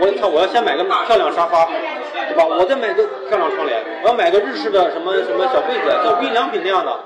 [0.00, 0.28] 我操！
[0.28, 2.44] 我要先买个漂亮沙发，对吧？
[2.44, 6.98] 我再买个漂亮窗帘，我要买个日式的什么什么小柜子，像无印良品那样的，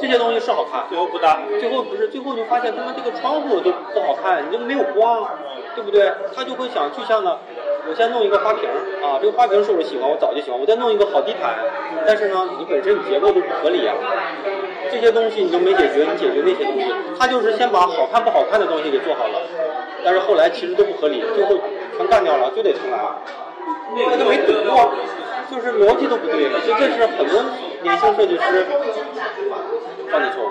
[0.00, 5.28] 这些东西是好看，最后不搭，最后不是，最后就发现他妈这个窗户都不好看，你就没有光，
[5.74, 6.12] 对不对？
[6.34, 7.36] 他就会想，就像呢，
[7.88, 8.68] 我先弄一个花瓶
[9.02, 11.54] 啊，这个花瓶是我喜欢，我早就喜欢，我再弄一个好地毯，
[12.06, 13.94] 但是呢，你本身你结构都不合理啊，
[14.92, 19.40] 这些东西你都没解决，你解决那些东西，他就是先把好看不好看的东西给做好了。
[20.04, 21.58] 但是后来其实都不合理，最后
[21.96, 22.98] 全干掉了，就得重来。
[23.94, 24.92] 那就没懂过，
[25.50, 26.50] 就是逻辑都不对。
[26.60, 27.42] 所以这是很多
[27.82, 28.66] 年轻设计师
[30.10, 30.50] 犯的错误。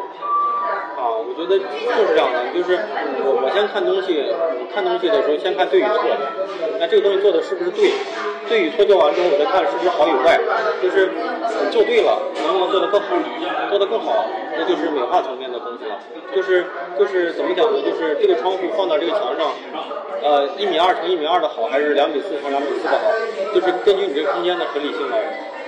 [1.01, 1.65] 啊，我觉得就
[2.05, 2.77] 是这样的，就是
[3.25, 4.21] 我我先看东西，
[4.69, 6.05] 看东西的时候先看对与错。
[6.77, 7.89] 那这个东西做的是不是对？
[8.47, 10.37] 对与错做完之后，我再看是不是好与坏，
[10.77, 11.09] 就是
[11.71, 13.17] 做对了，能不能做得更好，
[13.69, 15.97] 做得更好，那就是美化层面的东西了。
[16.35, 16.65] 就是
[16.99, 17.81] 就是怎么讲呢？
[17.81, 19.49] 就是这个窗户放到这个墙上，
[20.21, 23.09] 呃，一米二乘一米二的好，还是两米四乘两米四的好？
[23.53, 25.17] 就是根据你这个空间的合理性来，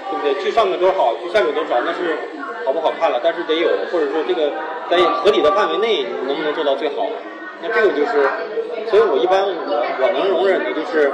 [0.09, 0.43] 对不对？
[0.43, 2.17] 去上面多少，去下面多少，那是
[2.65, 4.51] 好不好看了，但是得有，或者说这个
[4.89, 7.07] 在合理的范围内，你能不能做到最好？
[7.61, 8.27] 那这个就是，
[8.89, 11.11] 所以我一般我我能容忍的就是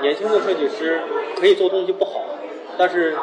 [0.00, 1.00] 年轻的设计师
[1.38, 2.22] 可以做东西不好，
[2.78, 3.16] 但是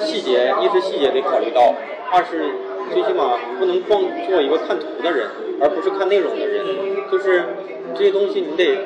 [0.00, 1.74] 细节一是细节得考虑到，
[2.10, 2.48] 二是
[2.92, 5.28] 最起码不能光做一个看图的人，
[5.60, 6.64] 而不是看内容的人。
[7.12, 7.44] 就是
[7.94, 8.76] 这些东西你得，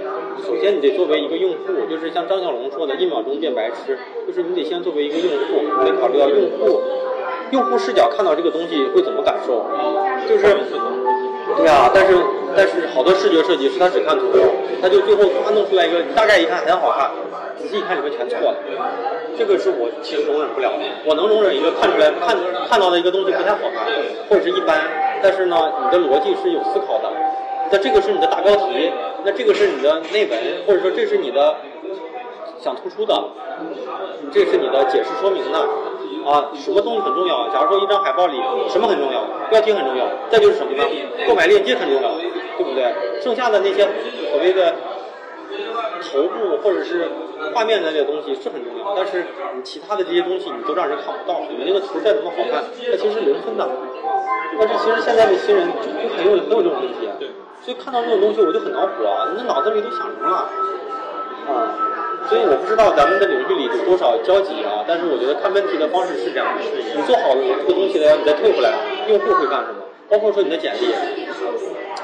[0.47, 6.81] 首先你得作为一个用户，就是像张小龙说的“一秒钟变白痴”，就是你得先作为一个用户，你得考虑到用户
[7.51, 9.67] 用户视角看到这个东西会怎么感受，
[10.29, 10.57] 就是。
[11.57, 12.15] 对啊，但是
[12.55, 14.27] 但是好多视觉设计师他只看图，
[14.83, 17.11] 他就最后他弄出来一个，你大概一看很好看，
[17.57, 18.57] 仔细一看里面全错了，
[19.37, 20.85] 这个是我其实容忍不了的。
[21.07, 22.37] 我能容忍一个看出来看
[22.69, 23.89] 看到的一个东西不太好看，
[24.29, 24.79] 或者是一般，
[25.23, 27.11] 但是呢，你的逻辑是有思考的，
[27.71, 28.91] 那这个是你的大标题，
[29.25, 31.57] 那这个是你的内文，或者说这是你的
[32.61, 33.15] 想突出的，
[34.33, 35.59] 这是你的解释说明的。
[36.27, 37.49] 啊，什么东西很重要？
[37.49, 38.37] 假如说一张海报里
[38.69, 39.25] 什么很重要？
[39.49, 40.85] 标题很重要，再就是什么呢？
[41.27, 42.11] 购买链接很重要，
[42.59, 42.93] 对不对？
[43.23, 43.89] 剩下的那些
[44.31, 44.75] 所谓的
[46.03, 47.09] 头部或者是
[47.55, 49.25] 画面的这些东西是很重要，但是
[49.57, 53.67] 你其他的这些东西你都让人看不到，你那个图再怎么好看，它其实是零分的。
[54.59, 57.09] 但是其实现在的新人就很有很有这种问题，
[57.69, 59.29] 所以看到这种东西我就很恼火啊！
[59.29, 60.49] 你那脑子里都想什么了？
[61.53, 61.69] 啊！
[62.25, 68.73] 所以我不知道咱们的领域里有多少交集啊，但是我觉得看问题的方式是这样的：你做好了这个东西了，你再退回来，
[69.13, 69.85] 用户会干什么？
[70.09, 70.89] 包括说你的简历，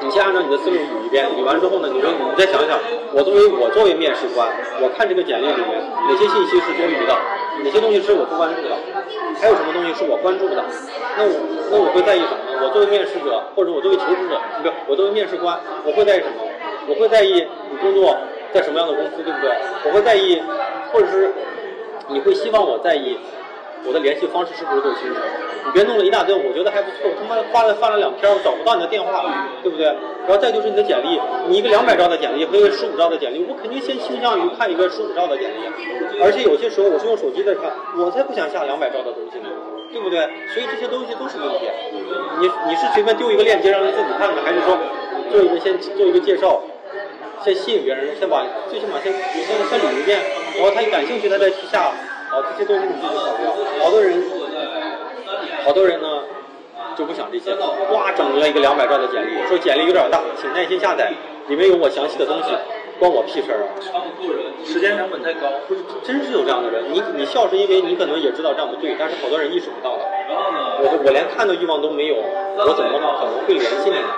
[0.04, 2.76] 你先按照你的思路捋一遍，捋完之后呢，你说你再想想，
[3.16, 4.44] 我作为我作为面试官，
[4.84, 7.16] 我看这个简历里面哪些信息是多余的，
[7.64, 8.76] 哪些东西是我不关注的，
[9.40, 10.60] 还有什么东西是我关注的？
[11.16, 11.32] 那我
[11.72, 12.52] 那我会在意什么？
[12.62, 16.42] 我作为面试者，或者我作为求职者，不是我作为面试官，我会在意什么？
[16.88, 18.16] 我会在意你工作。
[18.54, 19.50] 在什么样的公司，对不对？
[19.84, 20.40] 我会在意，
[20.92, 21.28] 或者是
[22.06, 23.18] 你会希望我在意
[23.84, 25.18] 我的联系方式是不是够清楚？
[25.66, 29.86] 你别弄了一大堆，我觉得还不错，他妈发了发了两篇，我找不到你的电话了，对不对？
[29.86, 39.48] 然后再就是你的简历，你一个两百兆的简历和一个十五兆的简历，我肯定先倾向于看一个十五兆的简历，而且有些时候我是用手机在看，我才不想下两百兆的东西呢，
[39.94, 40.18] 对不对？
[40.52, 41.70] 所以这些东西都是问题。
[42.40, 44.76] 你你是随便丢一个链接让人自己看呢，还是说
[45.30, 46.60] 做一个先做一个介绍？
[47.44, 50.18] 先吸引别人，先把最起码先你先先捋一遍，
[50.56, 51.92] 然后他一感兴趣，他再去下。
[52.30, 53.44] 好，这些东西你自己考虑。
[53.82, 54.22] 好多人，
[55.64, 56.08] 好多人呢
[56.96, 57.54] 就不想这些，
[57.92, 61.12] 哇，整了一个两百兆的简历，说简历有点大，请耐心下载，
[61.48, 62.48] 里面有我详细的东西，
[62.98, 64.02] 关我屁事儿啊！
[64.64, 66.84] 时间成本太高，不是，真是有这样的人。
[66.92, 70.02] 你你笑是因为你可能也知道这样不对，但是好多人意识不到的。
[70.80, 74.08] 我我连看的欲望都没有，我怎么可能会联系你呢？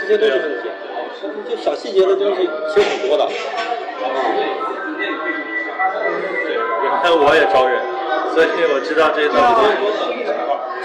[0.00, 0.68] 这些都是问题。
[1.48, 3.26] 就小细节的东西其实挺多的，
[6.82, 7.80] 原来我也招人，
[8.34, 9.42] 所以我知道这些东西。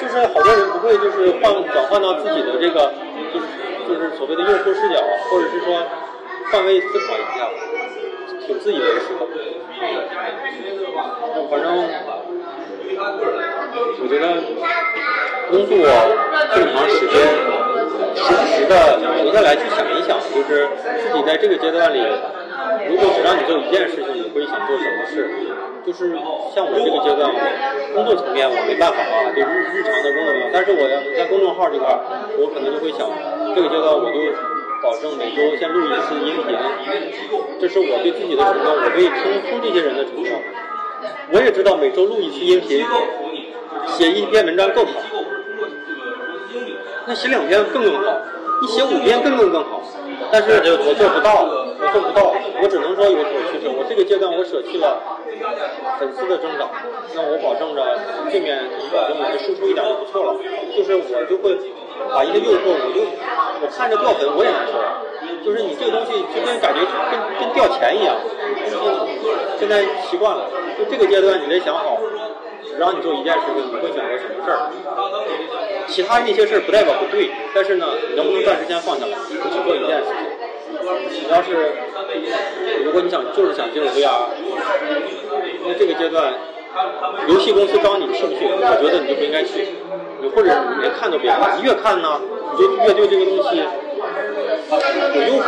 [0.01, 2.91] 就是好多人不会就是换转换到自己的这个，
[3.31, 3.45] 就是
[3.87, 5.79] 就是所谓的用户视角，或者是说
[6.53, 7.49] 换位思考一下，
[8.45, 9.25] 挺自以为是的。
[11.49, 11.65] 反正
[13.97, 14.37] 我觉得
[15.49, 15.73] 工作
[16.53, 17.17] 这么长时间，
[18.13, 20.69] 时不时的停下来去想一想，就是
[21.01, 22.05] 自己在这个阶段里，
[22.85, 25.25] 如果只让你做一件事情，你会想做什么事？
[25.83, 26.13] 就是
[26.53, 27.41] 像我这个阶段，我
[27.97, 30.85] 工作层面我没办法啊，就日日常的工作，但是我
[31.17, 31.97] 在公众号这块，
[32.37, 33.09] 我可能就会想，
[33.57, 34.21] 这个阶段我就
[34.83, 36.57] 保证每周先录一次音频，
[37.57, 40.29] 这是我对自己的承诺，我可以听听这些人的承诺。
[41.31, 42.85] 我也知道每周录一次音频，
[43.87, 44.91] 写一篇文章更好，
[47.07, 48.11] 那写两篇更更好，
[48.61, 49.81] 你写五篇更更更好，
[50.29, 53.71] 但是我做不到，我做不到，我只能说有所取舍。
[53.71, 54.99] 我这个阶段我舍弃了
[55.97, 56.69] 粉丝的增长，
[57.15, 57.79] 那我保证着
[58.29, 58.59] 这面
[58.91, 60.35] 保证我的输出一点就不错了，
[60.75, 61.55] 就是我就会
[62.13, 63.01] 把一个诱惑，我就
[63.61, 64.73] 我看着掉粉我也难受，
[65.43, 68.15] 就是你这个东西就跟感觉跟跟掉钱一样，
[69.59, 71.99] 现在习惯了，就这个阶段你得想好。
[72.65, 74.71] 只让你做一件事情，你会选择什么事儿？
[75.85, 81.27] 其他那些事儿不代表不对，但是呢，能不能暂时先放下来，只做一件事情？
[81.27, 81.75] 你要是
[82.83, 84.31] 如果你想就是想进入 VR，
[85.67, 86.33] 那这个阶段，
[87.27, 88.45] 游戏公司招你去不去？
[88.49, 89.67] 我觉得你就不应该去，
[90.21, 92.19] 你或者你连看都别看，你越看呢，
[92.51, 93.61] 你就越对这个东西
[95.13, 95.45] 有诱惑，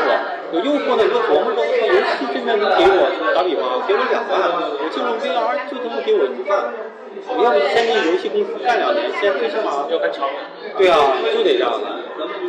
[0.54, 4.38] 有有诱惑呢，你就琢磨着，我操，游戏这面能给我，打比方，给我两万，
[4.78, 6.70] 我进入 VR 就他妈给我一万，
[7.16, 10.30] 你要不先进游戏公司干两年，先最起码要干长。
[10.78, 10.98] 对啊，
[11.34, 11.86] 就得这样的。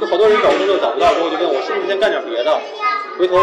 [0.01, 2.53] 就好多人找工作找不到之后，就问我是不是先干点别的，
[3.19, 3.39] 回头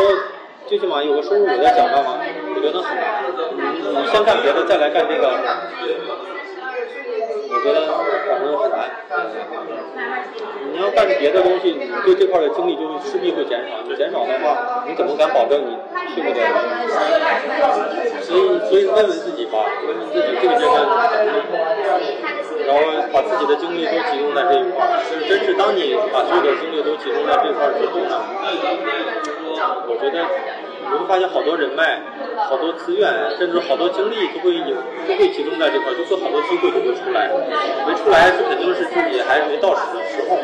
[0.68, 2.16] 最起码有个收入，我再想办法。
[2.56, 3.23] 我觉得很难。
[3.94, 5.30] 你先干别的，再来干这个，
[7.50, 7.86] 我觉得
[8.28, 8.90] 反正很难。
[10.74, 13.78] 你要干别的东西，你对这块的精力就势必会减少。
[13.88, 15.78] 你减少的话，你怎么敢保证你
[16.16, 16.42] 去不得？
[18.22, 20.82] 所以，所以问问自己吧，问问自己这个阶段，
[22.66, 22.82] 然后
[23.14, 24.98] 把自己的精力都集中在这一块儿。
[25.06, 28.18] 是，真是当你把所有的精力都集中在这块儿之后呢，
[29.86, 30.26] 我觉得
[30.94, 32.00] 你会发现好多人脉、
[32.38, 34.76] 好多资源，甚至好多精力都会有，
[35.08, 37.30] 都会集中在这块儿，就说好多机会就会出来。
[37.88, 40.38] 没出来，这肯定是自己还没到时的时候。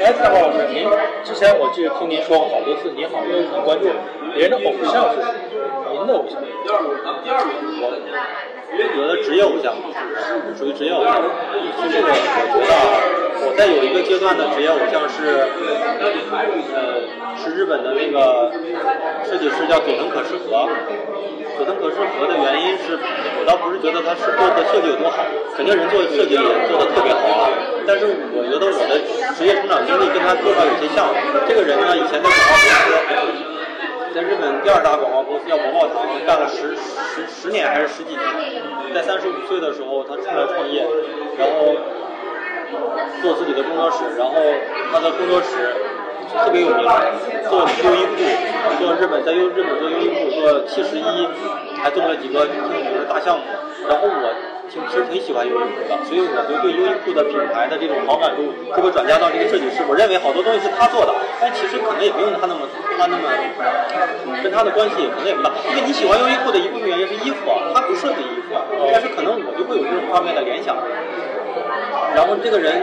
[0.00, 0.88] 哎，蔡华老师，您
[1.24, 3.88] 之前我记得听您说过好多次，您好像很关注
[4.34, 5.26] 别人的偶像是谁？
[5.90, 6.40] 您的偶像？
[8.96, 9.74] 我的职业偶像
[10.58, 11.22] 属于职业偶像。
[11.90, 12.98] 这个我我觉得啊，
[13.46, 15.46] 我在有一个阶段的职业偶像是，
[16.00, 16.10] 呃，
[17.36, 18.50] 是日本的那个
[19.24, 20.66] 设计师叫佐藤可士和。
[21.54, 22.98] 佐藤可士和的原因是
[23.38, 25.22] 我倒不是觉得他是做的设计有多好，
[25.54, 27.46] 肯定人做设计也做的特别好啊。
[27.86, 28.98] 但是我觉得我的
[29.38, 31.06] 职业成长经历跟他多少有些像。
[31.46, 33.53] 这个人呢，以前在广告公司。
[34.14, 38.22] 在日本第二大广告公司叫博茂堂，干了十十十年还是十几年。
[38.94, 40.86] 在三十五岁的时候，他出来创业，
[41.34, 41.74] 然后
[43.20, 44.38] 做自己的工作室，然后
[44.92, 45.74] 他的工作室
[46.30, 46.86] 特别有名，
[47.50, 48.22] 做优衣库，
[48.78, 51.28] 做日本在优日本做优衣库，做七十一，
[51.82, 53.42] 还做了几个挺有名的大项目。
[53.88, 54.32] 然后我
[54.70, 58.46] 挺其实挺喜欢优衣库的，所以我就对优衣库的品牌的这种好感度
[58.76, 59.82] 就会转嫁到这个设计师。
[59.90, 61.12] 我认为好多东西是他做的，
[61.44, 63.28] 但其实可能也不用他那么他那么
[64.42, 65.52] 跟他的关系可能也不大。
[65.68, 68.56] 因为你喜欢优衣库的一部分原因是衣服啊，他不设计衣服，
[68.90, 70.74] 但是可能我就会有这种方面的联想。
[72.16, 72.80] 然后这个人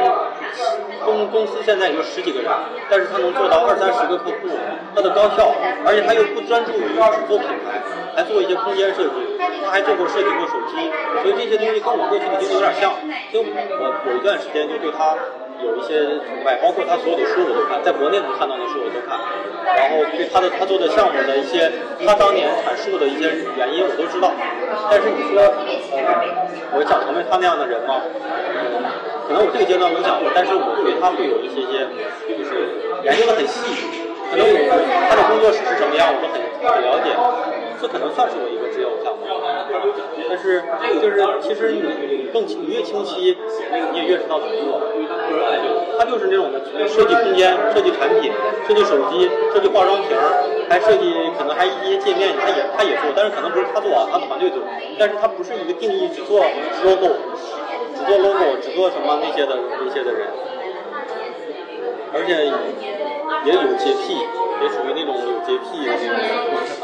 [1.04, 2.52] 公公司现在也就十几个人，
[2.88, 4.54] 但是他能做到二三十个客户，
[4.94, 7.82] 他的高效，而且他又不专注于只做品牌，
[8.14, 9.18] 还做一些空间设计，
[9.66, 10.86] 他还做过设计过手机，
[11.24, 12.94] 所以这些东西跟我过去的经历有点像，
[13.32, 15.16] 所以我有一段时间就对他
[15.64, 19.20] 有一些崇拜，包括他所有的书我都看，在国内能看到的书我都看，
[19.78, 21.72] 然后对他的他做的项目的一些
[22.06, 24.32] 他当年阐述的一些原因我都知道，
[24.90, 26.02] 但是你说呃
[26.74, 28.02] 我想成为他那样的人吗？
[29.28, 31.88] 可能我这个阶段没想过，但是我对他会有一些些，
[32.28, 32.68] 就是
[33.04, 33.88] 研究的很细。
[34.32, 34.56] 可能我
[35.08, 37.12] 他的工作室是什么样，我都很很了解。
[37.82, 39.26] 这可能算是我一个职业偶像吧。
[40.30, 40.62] 但是
[41.02, 43.36] 就是其实你更你越清晰，
[43.92, 44.80] 你也越知道怎么做。
[45.98, 48.32] 他就是那种的设计空间、设计产品、
[48.68, 50.16] 设计手机、设计化妆瓶，
[50.70, 54.62] 还设计可能还一些界面，他也他也做，但是可能不是他做啊，他团队做。
[55.00, 56.46] 但是他不是一个定义只做
[56.86, 57.18] logo。
[57.94, 60.28] 只做 logo，只做什么那些的那些的人，
[62.14, 62.50] 而且
[63.46, 64.18] 也有洁癖，
[64.62, 66.16] 也属于那种有洁癖的那种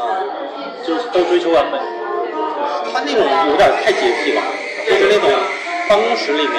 [0.04, 0.22] 啊，
[0.84, 1.78] 就是都追求完美。
[2.92, 4.42] 他那种有点太洁癖了，
[4.86, 5.30] 就是那种
[5.88, 6.54] 办公室里面，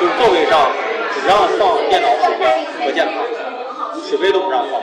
[0.00, 0.68] 就是座位上
[1.14, 2.50] 只让放电脑鼠标
[2.84, 3.14] 和键盘，
[4.04, 4.80] 水杯都不让放，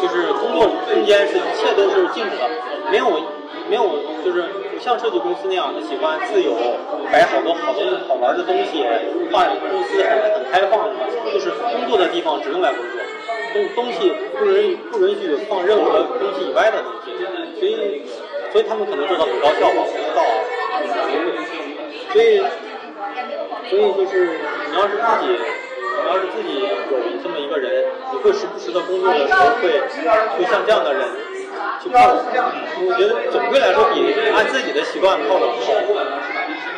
[0.00, 2.48] 就是工作空间是一切都是静止的，
[2.90, 3.10] 没有
[3.68, 3.84] 没有
[4.24, 6.56] 就是不像设计公司那样的喜欢自由，
[7.10, 8.84] 摆好多好多好玩的东西，
[9.30, 10.94] 画公司很很开放的，
[11.32, 13.00] 就是工作的地方只用来工作，
[13.52, 17.12] 东东西不允不允许放任何东西以外的东西，
[17.58, 18.02] 所以
[18.52, 20.22] 所以他们可能做到很高效吧，我不知道，
[22.12, 22.38] 所以
[23.68, 24.38] 所以就是
[24.70, 25.38] 你要是自己。
[25.92, 26.66] 你要是自己有
[27.22, 29.78] 这么一个人，你会时不时的工作的时候会
[30.34, 31.06] 会像这样的人
[31.78, 32.16] 去靠我。
[32.98, 34.02] 觉得总归来说比
[34.34, 35.54] 按自己的习惯靠的好。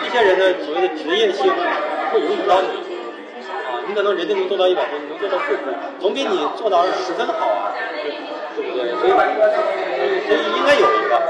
[0.05, 1.51] 一些人的所谓的职业性
[2.12, 2.84] 会影响到你，
[3.87, 7.73] 你可能人家能做到一百分，你能做到四分，总比你做到十分好啊，
[8.57, 8.90] 对不对？
[8.99, 9.11] 所以
[10.27, 11.20] 所以应该有一个啊。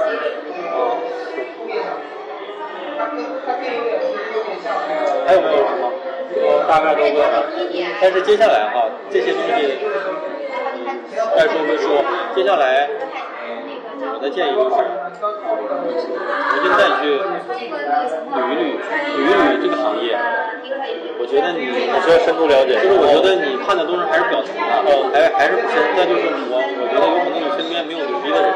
[5.26, 5.90] 还有没有什么？
[6.36, 7.44] 我大概都问了，
[8.00, 9.78] 但是接下来哈，这些东西
[11.34, 12.02] 该说归说，
[12.34, 12.88] 接下来
[14.24, 17.20] 的建议就是，我现在去
[18.32, 18.72] 捋一捋捋
[19.20, 20.16] 一捋这个行业，
[21.20, 24.64] 我觉得你我需要深度了解，就是我觉得你看的都是还是表层的，
[25.12, 25.76] 还还是不深。
[25.92, 28.48] 再就是我，我觉得有可能你身边没有牛逼的人，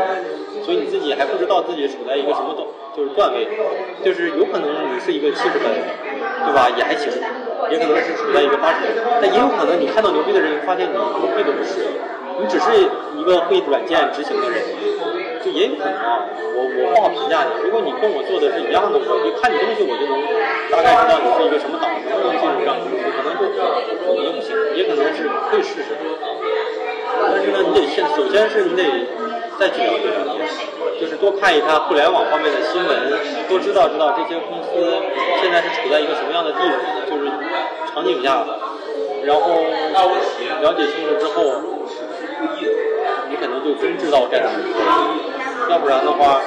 [0.64, 2.64] 所以你自己还不知道自己处在一个什么段，
[2.96, 3.44] 就是段位，
[4.00, 6.72] 就是有可能你是一个七十分，对吧？
[6.72, 7.12] 也还行。
[7.68, 11.84] 也可能是处在一个八十分，但也有可能你看到牛逼的人，发现你牛逼都不是，
[12.40, 12.88] 你只是
[13.18, 14.62] 一个会软件执行的人，
[15.44, 16.26] 就也有可能啊。
[16.54, 17.50] 我我不好评价你。
[17.62, 20.18] 如果你跟我做的是一样的，我就看你东西，我就能
[20.70, 23.46] 大概知道你是一个什么档，能不能进入这样的公司，可能就
[24.02, 25.94] 可能不行，也可能是可以试试。
[27.30, 28.82] 但是呢，你得先，首先是你得
[29.58, 30.42] 再去了解了解，
[31.00, 32.90] 就是多看一看互联网方面的新闻，
[33.48, 34.70] 多知道知道这些公司
[35.42, 36.74] 现在是处在一个什么样的地位，
[37.10, 37.30] 就是
[37.92, 38.44] 场景下，
[39.24, 39.62] 然后
[40.62, 41.60] 了解清楚之后，
[42.40, 42.66] 你
[43.40, 44.82] 可能就真知道该怎么做，
[45.70, 46.40] 要不然的话，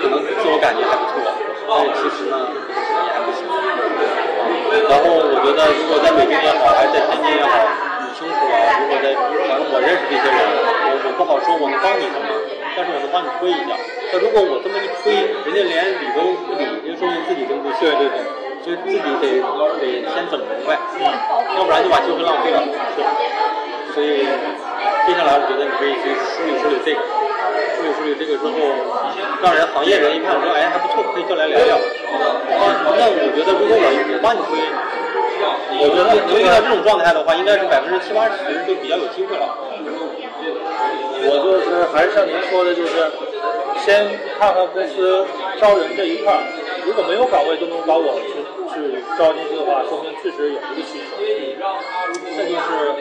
[0.00, 1.20] 可能自我感觉还不错，
[1.68, 3.44] 但是其实呢也还不行。
[4.88, 7.52] 然后我觉得，如果在北京也好，还是在天津也好，
[8.00, 9.12] 你清楚了，如果在
[9.46, 10.40] 反正我认识这些人，
[10.88, 12.28] 我我不好说我能帮你什么，
[12.72, 13.76] 但是我能帮你推一下。
[14.12, 17.84] 那如果我这么一推，人家连理都不理，就说明自己真不行。
[17.84, 18.24] 对对对，
[18.64, 19.44] 就自己得
[19.76, 20.80] 得先整明白，
[21.56, 22.64] 要不然就把机会浪费了。
[22.96, 23.04] 是，
[23.92, 24.24] 所以
[25.12, 27.04] 接下来我觉得你可以去梳理梳理这个，
[27.76, 28.56] 梳理梳理这个之后，
[29.44, 31.76] 让人行业人一看说，哎还不错，可以过来聊聊。
[32.96, 34.56] 那我觉得如果我我帮你推，
[35.84, 39.44] 我觉得能遇到这种状态的话，应该是百分之七八十就比较有机会了。
[41.28, 43.12] 我就是还是像您说的，就是
[43.84, 44.08] 先
[44.40, 45.28] 看看公司
[45.60, 46.40] 招人这一块儿，
[46.88, 48.40] 如果没有岗位都能把我去
[48.72, 51.20] 去招进去的话，说明确实有这个需求。
[52.32, 52.96] 这就是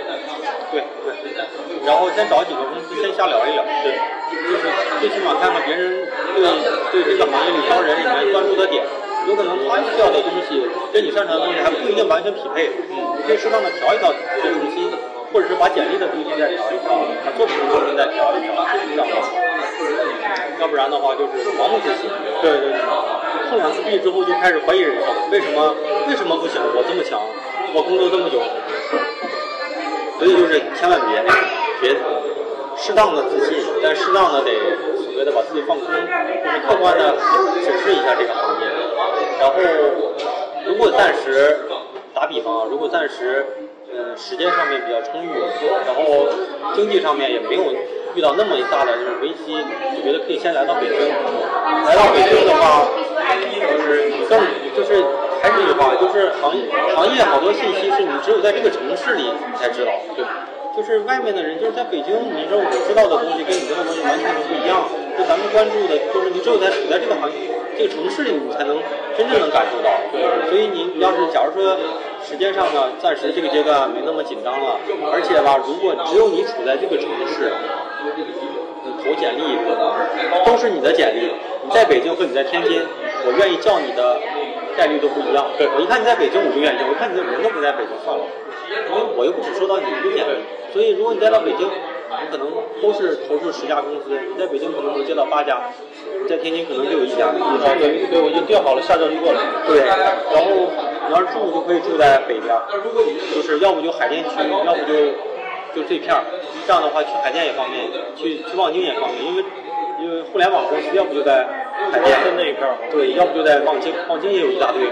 [0.72, 0.84] 对，
[1.86, 3.98] 然后先找几个公司先瞎聊一聊，对，
[4.32, 4.70] 就是
[5.00, 8.86] 最起码看看别人对对这个行业里招人里面关注的点，
[9.28, 14.14] 有可能他需要的东西跟你擅长的东西还不一定完全匹配，嗯，你可以适当的调一调
[14.44, 14.92] 这个重心，
[15.34, 16.94] 或者是把简历的重心再调一调，
[17.26, 18.54] 把作品的重心再调一调，
[18.94, 19.28] 这样吧，
[20.62, 22.10] 要不然的话就是盲目自信，
[22.42, 22.80] 对对对，
[23.50, 25.76] 碰两次壁之后就开始怀疑人生，为什么
[26.08, 26.62] 为什么不行？
[26.76, 27.20] 我这么强，
[27.74, 28.40] 我工作这么久。
[30.20, 31.18] 所以就是千万别，
[31.82, 31.96] 别
[32.78, 34.52] 适当的自信，但适当的得
[34.96, 37.18] 所谓的把自己放空，就是客观的
[37.62, 38.68] 审视一下这个行业。
[39.40, 39.56] 然后，
[40.66, 41.60] 如果暂时
[42.14, 43.46] 打比方，如果暂时
[43.92, 45.30] 嗯时间上面比较充裕，
[45.86, 46.30] 然后
[46.76, 47.74] 经济上面也没有
[48.16, 51.10] 遇到那么大的这种危机，我觉得可以先来到北京。
[51.86, 52.86] 来到北京的话，
[53.74, 54.40] 就是你更
[54.78, 55.04] 就是。
[55.42, 56.54] 还是那句话，就是行
[56.94, 60.24] 行业好多信息是你只有在这个城市里才知道，对？
[60.76, 64.88] 就是外面的人，就是在北京，你知道我知道的东西跟你知道的东西完全不一样。
[65.18, 67.28] 就咱们关注的，就是你只有在处在这个行、
[67.76, 68.80] 这个城市里，你才能
[69.18, 69.92] 真正能感受到。
[70.12, 71.76] 对，所以你要是假如说
[72.24, 74.80] 时间上呢，暂时这个阶段没那么紧张了，
[75.12, 77.52] 而且吧，如果只有你处在这个城市，
[78.88, 79.60] 你投简历
[80.46, 81.36] 都是你的简历，
[81.68, 82.82] 你在北京和你在天津，
[83.28, 84.20] 我愿意叫你的。
[84.72, 85.46] 概率都不一样。
[85.58, 88.24] 对我一看你在北京，我就愿意；我看你的人都不在北京，算了，
[88.90, 90.26] 因为我又不只收到你一个点。
[90.74, 92.48] 所以如果你再到北京，你可能
[92.82, 95.60] 都是投诉十家公司，你在北京可能能接到八家，
[96.28, 97.28] 在天津可能就有一家。
[97.76, 99.40] 对对，我已经定好了下周就过来。
[99.68, 100.72] 对，然后
[101.08, 102.56] 你要是住就可以住在北边，
[103.36, 105.12] 就是要不就海淀区，要不就
[105.76, 106.24] 就这片儿。
[106.68, 109.44] 这样的话去海淀也方便，去去望京也方便，因为
[110.02, 111.48] 因为互联网公司要不就在。
[111.92, 114.86] 海淀那一片儿，对，要不就在望京，望京也有一大堆。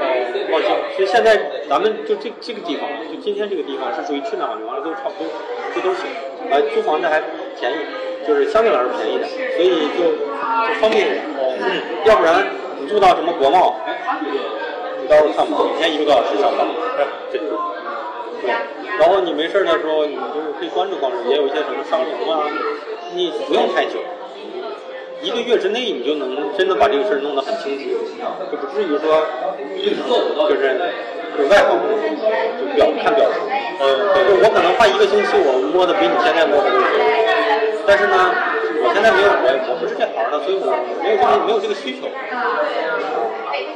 [0.49, 1.37] 望京，所以现在
[1.69, 5.29] 咱们就这这个地方，就今天这个地方是属于去哪儿完了都差不多，
[5.75, 6.09] 这都行。
[6.49, 7.21] 呃，租房子还
[7.59, 7.75] 便宜，
[8.25, 11.21] 就是相对来说便宜点，所以就就方便一点。
[11.61, 12.47] 嗯，要不然
[12.79, 13.75] 你住到什么国贸，
[14.99, 16.65] 你到时候看吧，每天一个多小时上班。
[17.31, 17.37] 对。
[17.37, 18.49] 对。
[18.97, 22.49] 然后你没事的时候，你就是可以关注关注，也有一些什么商城啊，
[23.13, 23.99] 你不用太久。
[25.21, 27.83] 一个月之内，你就能真的把这个事儿弄得很清楚，
[28.51, 29.25] 就不至于说
[29.77, 30.79] 就是
[31.35, 31.75] 就是外行，
[32.57, 33.43] 就表看表层。
[33.81, 33.83] 嗯，
[34.15, 36.79] 就是我可能花一个星期，我摸的比你现在摸的多。
[37.85, 38.15] 但是呢，
[38.83, 40.71] 我现在没有我我不是这行的，所以我
[41.03, 42.07] 没有这个没有这个需求。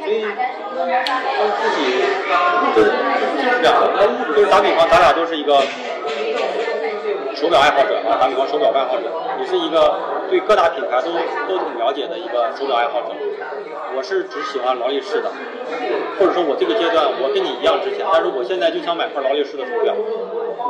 [0.03, 2.07] 所以就自己
[2.75, 3.83] 就是就是这样，
[4.35, 5.59] 就是打比方，咱俩就是一个。
[7.43, 11.11] 手表爱好者啊，打比方手表爱好者，你是一个对各大品牌都
[11.45, 13.09] 都挺了解的一个手表爱好者。
[13.93, 15.29] 我是只喜欢劳力士的，
[16.17, 19.93] 或者说我这个阶段我跟你一样值钱，但是我现在就想买块劳力士的手表。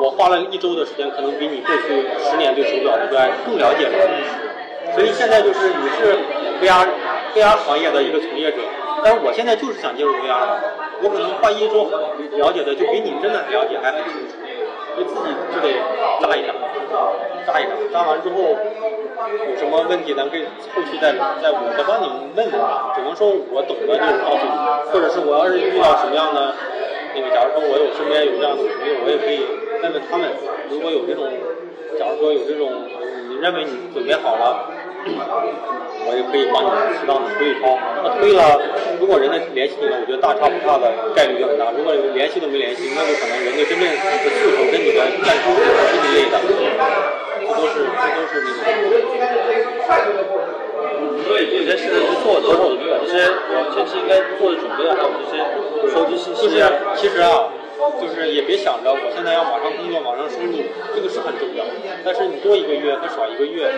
[0.01, 4.97] 我花了一周的时间，可能比你过去十年对手表的热爱更了解劳力士。
[4.97, 6.17] 所以现在就是你是
[6.57, 6.89] VR
[7.36, 8.57] VR 行业的一个从业者，
[9.05, 10.57] 但是我现在就是想进入 VR，
[11.03, 11.86] 我可能花一周
[12.41, 14.41] 了解的就比你真的了解还很清楚。
[14.98, 15.74] 你自己就得
[16.22, 16.54] 扎一扎，
[17.46, 18.56] 扎一扎，扎完之后
[19.50, 22.54] 有什么问题，咱可以后期再再我再帮你问问。
[22.96, 24.54] 只能说我懂得就告诉你，
[24.91, 26.54] 或者是我要是遇到什么样的
[27.16, 29.46] 那个，假如说我有身边有这样的朋友，我也可以
[29.82, 30.30] 问问他们，
[30.70, 31.26] 如果有这种
[31.98, 32.70] 假如说有这种
[33.30, 34.70] 你认为你准备好了，
[36.06, 37.66] 我也可以帮你适当的推一推。
[38.04, 38.62] 那推了，
[39.00, 41.72] 如果人家联系你了，我觉得大差不差的概率就很大。
[42.34, 45.61] 系都没联系，那就可能人家真正的诉求跟你的战术是
[46.01, 49.21] 一类的，这都是这都是那
[50.25, 50.34] 个。
[51.23, 52.84] 所以有些事情是做多少准备？
[53.05, 55.38] 这些我前期应该做的准备，还有这些
[55.93, 56.49] 收集信息。
[56.49, 56.57] 其实
[56.97, 57.53] 其实啊，
[57.99, 60.59] 就是也别想着我现在要马上工作，马上收入，
[60.95, 61.63] 这个是很重要。
[62.03, 63.71] 但是你多一个月和少一个月，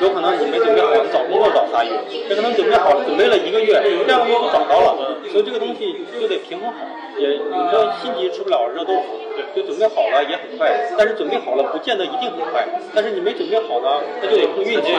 [0.00, 1.92] 有可能你没准备好，你找工作找仨月，
[2.28, 5.20] 也可能准备好准备了一个月，这样就找到了。
[5.30, 6.86] 所以这个东西就得平衡好。
[7.16, 12.68] 也你说心急吃不了热豆腐，对就准备好了也很快，但是准备好了不见得一定很快。
[12.94, 14.92] 但是你没准备好呢，那就得碰运气。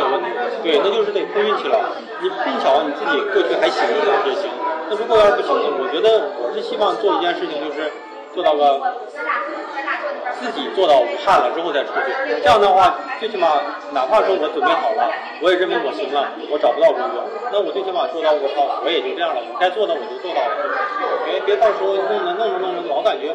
[0.63, 1.93] 对，那就是得碰运气了。
[2.21, 3.85] 你碰巧你自己过去还行
[4.25, 4.49] 也行。
[4.89, 5.77] 那如果要是不行呢？
[5.77, 7.91] 我觉得我是希望做一件事情，就是
[8.37, 8.79] 做到个。
[10.39, 13.57] 自己做到武汉了之后再出去，这样的话，最起码
[13.89, 15.09] 哪怕说我准备好了，
[15.41, 20.53] 我也认为我行了，我找不到工作，那我最起码做到我操，我也就这样了，我该做的我就做到了，
[21.25, 23.33] 别别到时候弄着弄着弄着老感觉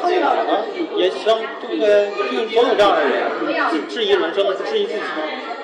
[0.00, 0.64] 差在哪呢？
[0.96, 2.08] 也行，对不对？
[2.32, 3.20] 就总有这样的人
[3.88, 5.04] 质疑人生，质疑自己，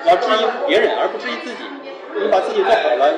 [0.05, 1.65] 要质疑别人而不质疑自己，
[2.13, 3.17] 你把自己做好了，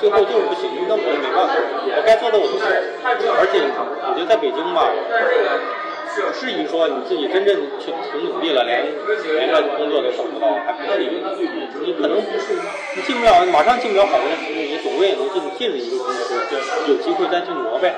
[0.00, 1.54] 最后就是不行，那我也没办法，
[1.96, 2.76] 我该做的我都做了，
[3.38, 4.90] 而且我觉得在北京吧。
[6.12, 8.84] 不至于说你自己真正去挺努力了，连
[9.32, 11.24] 连个工作都找不到，还不至于。
[11.80, 12.52] 你可能不是
[12.94, 17.96] 你进不了，马上进不了好公司，你总归也能进进了一个公司，就有机会再去磨呗，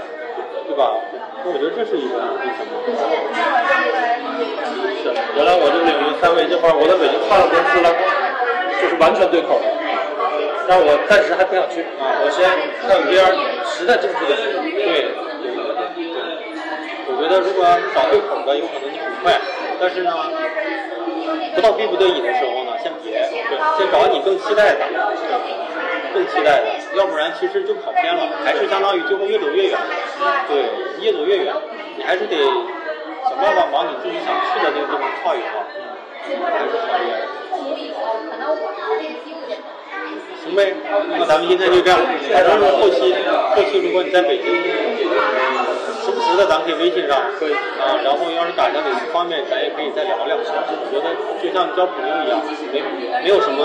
[0.62, 0.94] 对吧？
[1.42, 2.70] 那我觉得这是一个那什么。
[5.02, 7.90] 是，原来我这领域三维这块，我在北京换了公司了，
[8.80, 9.66] 就是完全对口的，
[10.66, 12.48] 但我暂时还不想去啊，我先
[12.88, 13.20] 看边，
[13.64, 14.36] 实在进不去的。
[14.72, 15.12] 对
[15.96, 16.24] 对。
[17.06, 19.36] 我觉得如果找对口的，有可能你很快，
[19.78, 20.10] 但是呢，
[21.54, 24.88] 不到逼不得已的时候呢，先别，对先找你更期待的，
[26.12, 29.78] 更期待的，要不然其实就跑偏了，还是相当于最后越走越远。
[30.48, 30.64] 对，
[31.04, 31.52] 越走越远，
[31.96, 32.36] 你还是得
[33.28, 35.60] 想办法往你自己想去的那个地方靠一靠，
[36.24, 37.20] 还是好一点。
[40.44, 40.76] 行呗，
[41.18, 41.98] 那咱们今天就这样，
[42.32, 43.14] 反正后期
[43.56, 44.44] 后期如果你在北京。
[46.04, 47.96] 时不时的，咱们可以微信上，可以啊。
[48.04, 50.36] 然后要是赶上哪次方便，咱也可以再聊聊。
[50.36, 52.84] 我觉得就像交朋友一样，没
[53.24, 53.64] 没有什么，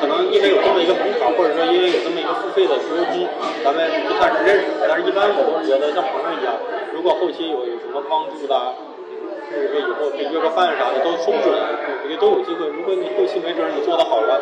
[0.00, 3.28] 可能因为有这么一个门槛，或者说因为有这么一个付费的服务机，
[3.62, 4.80] 咱们不算是认识。
[4.88, 6.56] 但是一般我都觉得像朋友一样。
[6.94, 8.87] 如果后期有有什么帮助的。
[9.48, 12.68] 甚至说以后约个饭啥的都说不准，我觉得都有机会。
[12.68, 14.40] 如果你后期没准你做的好了，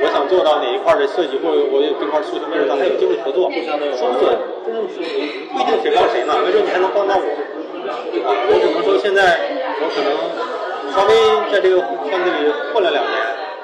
[0.00, 3.52] 我想做到哪一块的设计，或者我这块诉求，没准咱还有机会合作。
[3.96, 4.32] 说不准，
[4.64, 7.26] 不一定谁帮谁呢，没准你还能帮到我。
[7.86, 9.38] 我只能说现在
[9.78, 10.10] 我可能
[10.90, 11.12] 稍微
[11.52, 11.78] 在这个
[12.08, 13.14] 圈子里混了两年，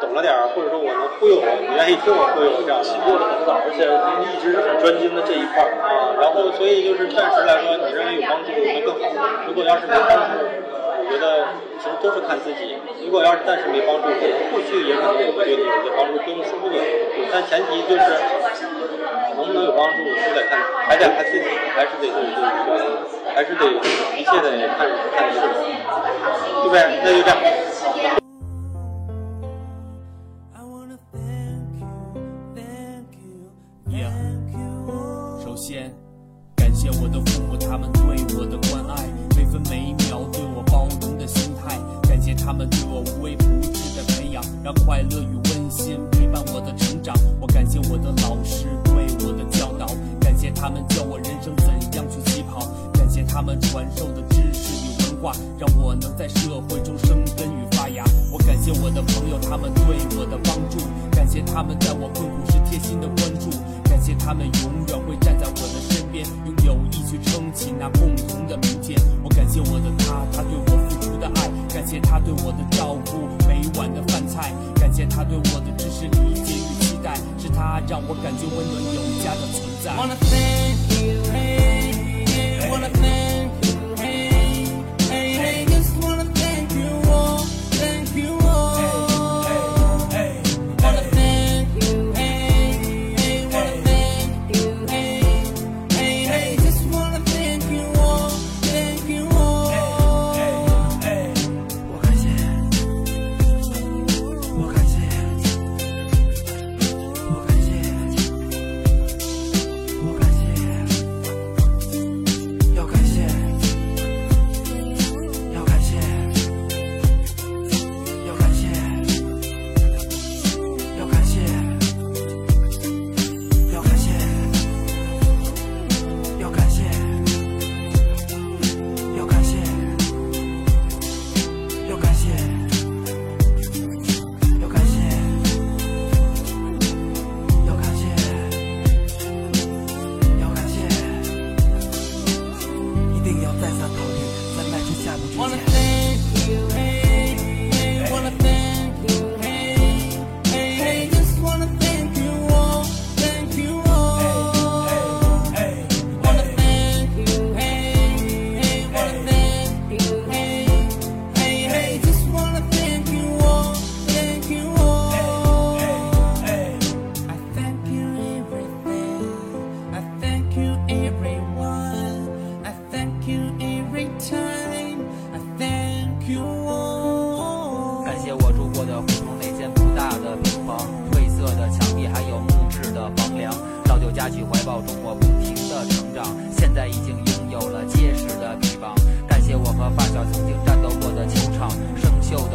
[0.00, 6.14] 懂了点儿，或者说我能忽悠我，你愿意听我忽悠，这样起步的很早，而且您一直是很专精的这一块儿啊。
[6.20, 9.26] 然后所以就是暂时来说，你认为有帮助那更好。
[9.48, 10.46] 如果要是没帮助。
[11.12, 11.44] 觉得
[11.78, 12.76] 其实都是看自己。
[13.04, 16.80] 如果要是暂时没帮助，后续也可能会对你有帮助，都是说不准。
[17.30, 18.04] 但前提就是
[19.36, 21.44] 能不能有帮助，就得看，还得看自己，
[21.76, 22.80] 还是得对对对，
[23.34, 23.66] 还是得
[24.16, 25.76] 一切得看看自己，
[26.62, 26.80] 对不对？
[27.04, 28.21] 那就这样。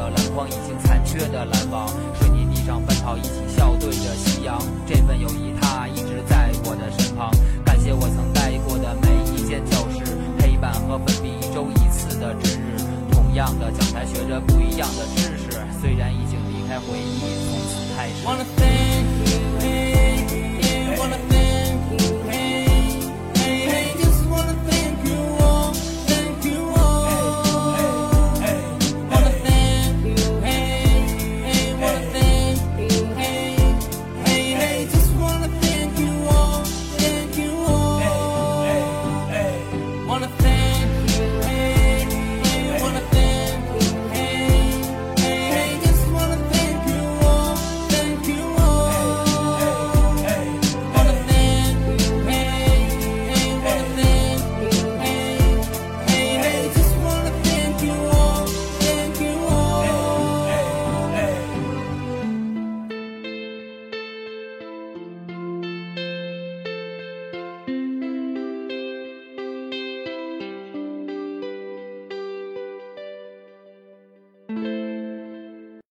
[0.07, 1.87] 着篮筐已经残缺的篮网，
[2.19, 4.57] 水泥地上奔跑，一起笑对着夕阳。
[4.85, 7.29] 这份友谊，它一直在我的身旁。
[7.65, 12.79] 感谢我曾待过的每一间教室，黑板和粉笔一周一次的值日，
[13.11, 15.59] 同样的讲台学着不一样的知识。
[15.81, 18.86] 虽然已经离开回忆，从此开始。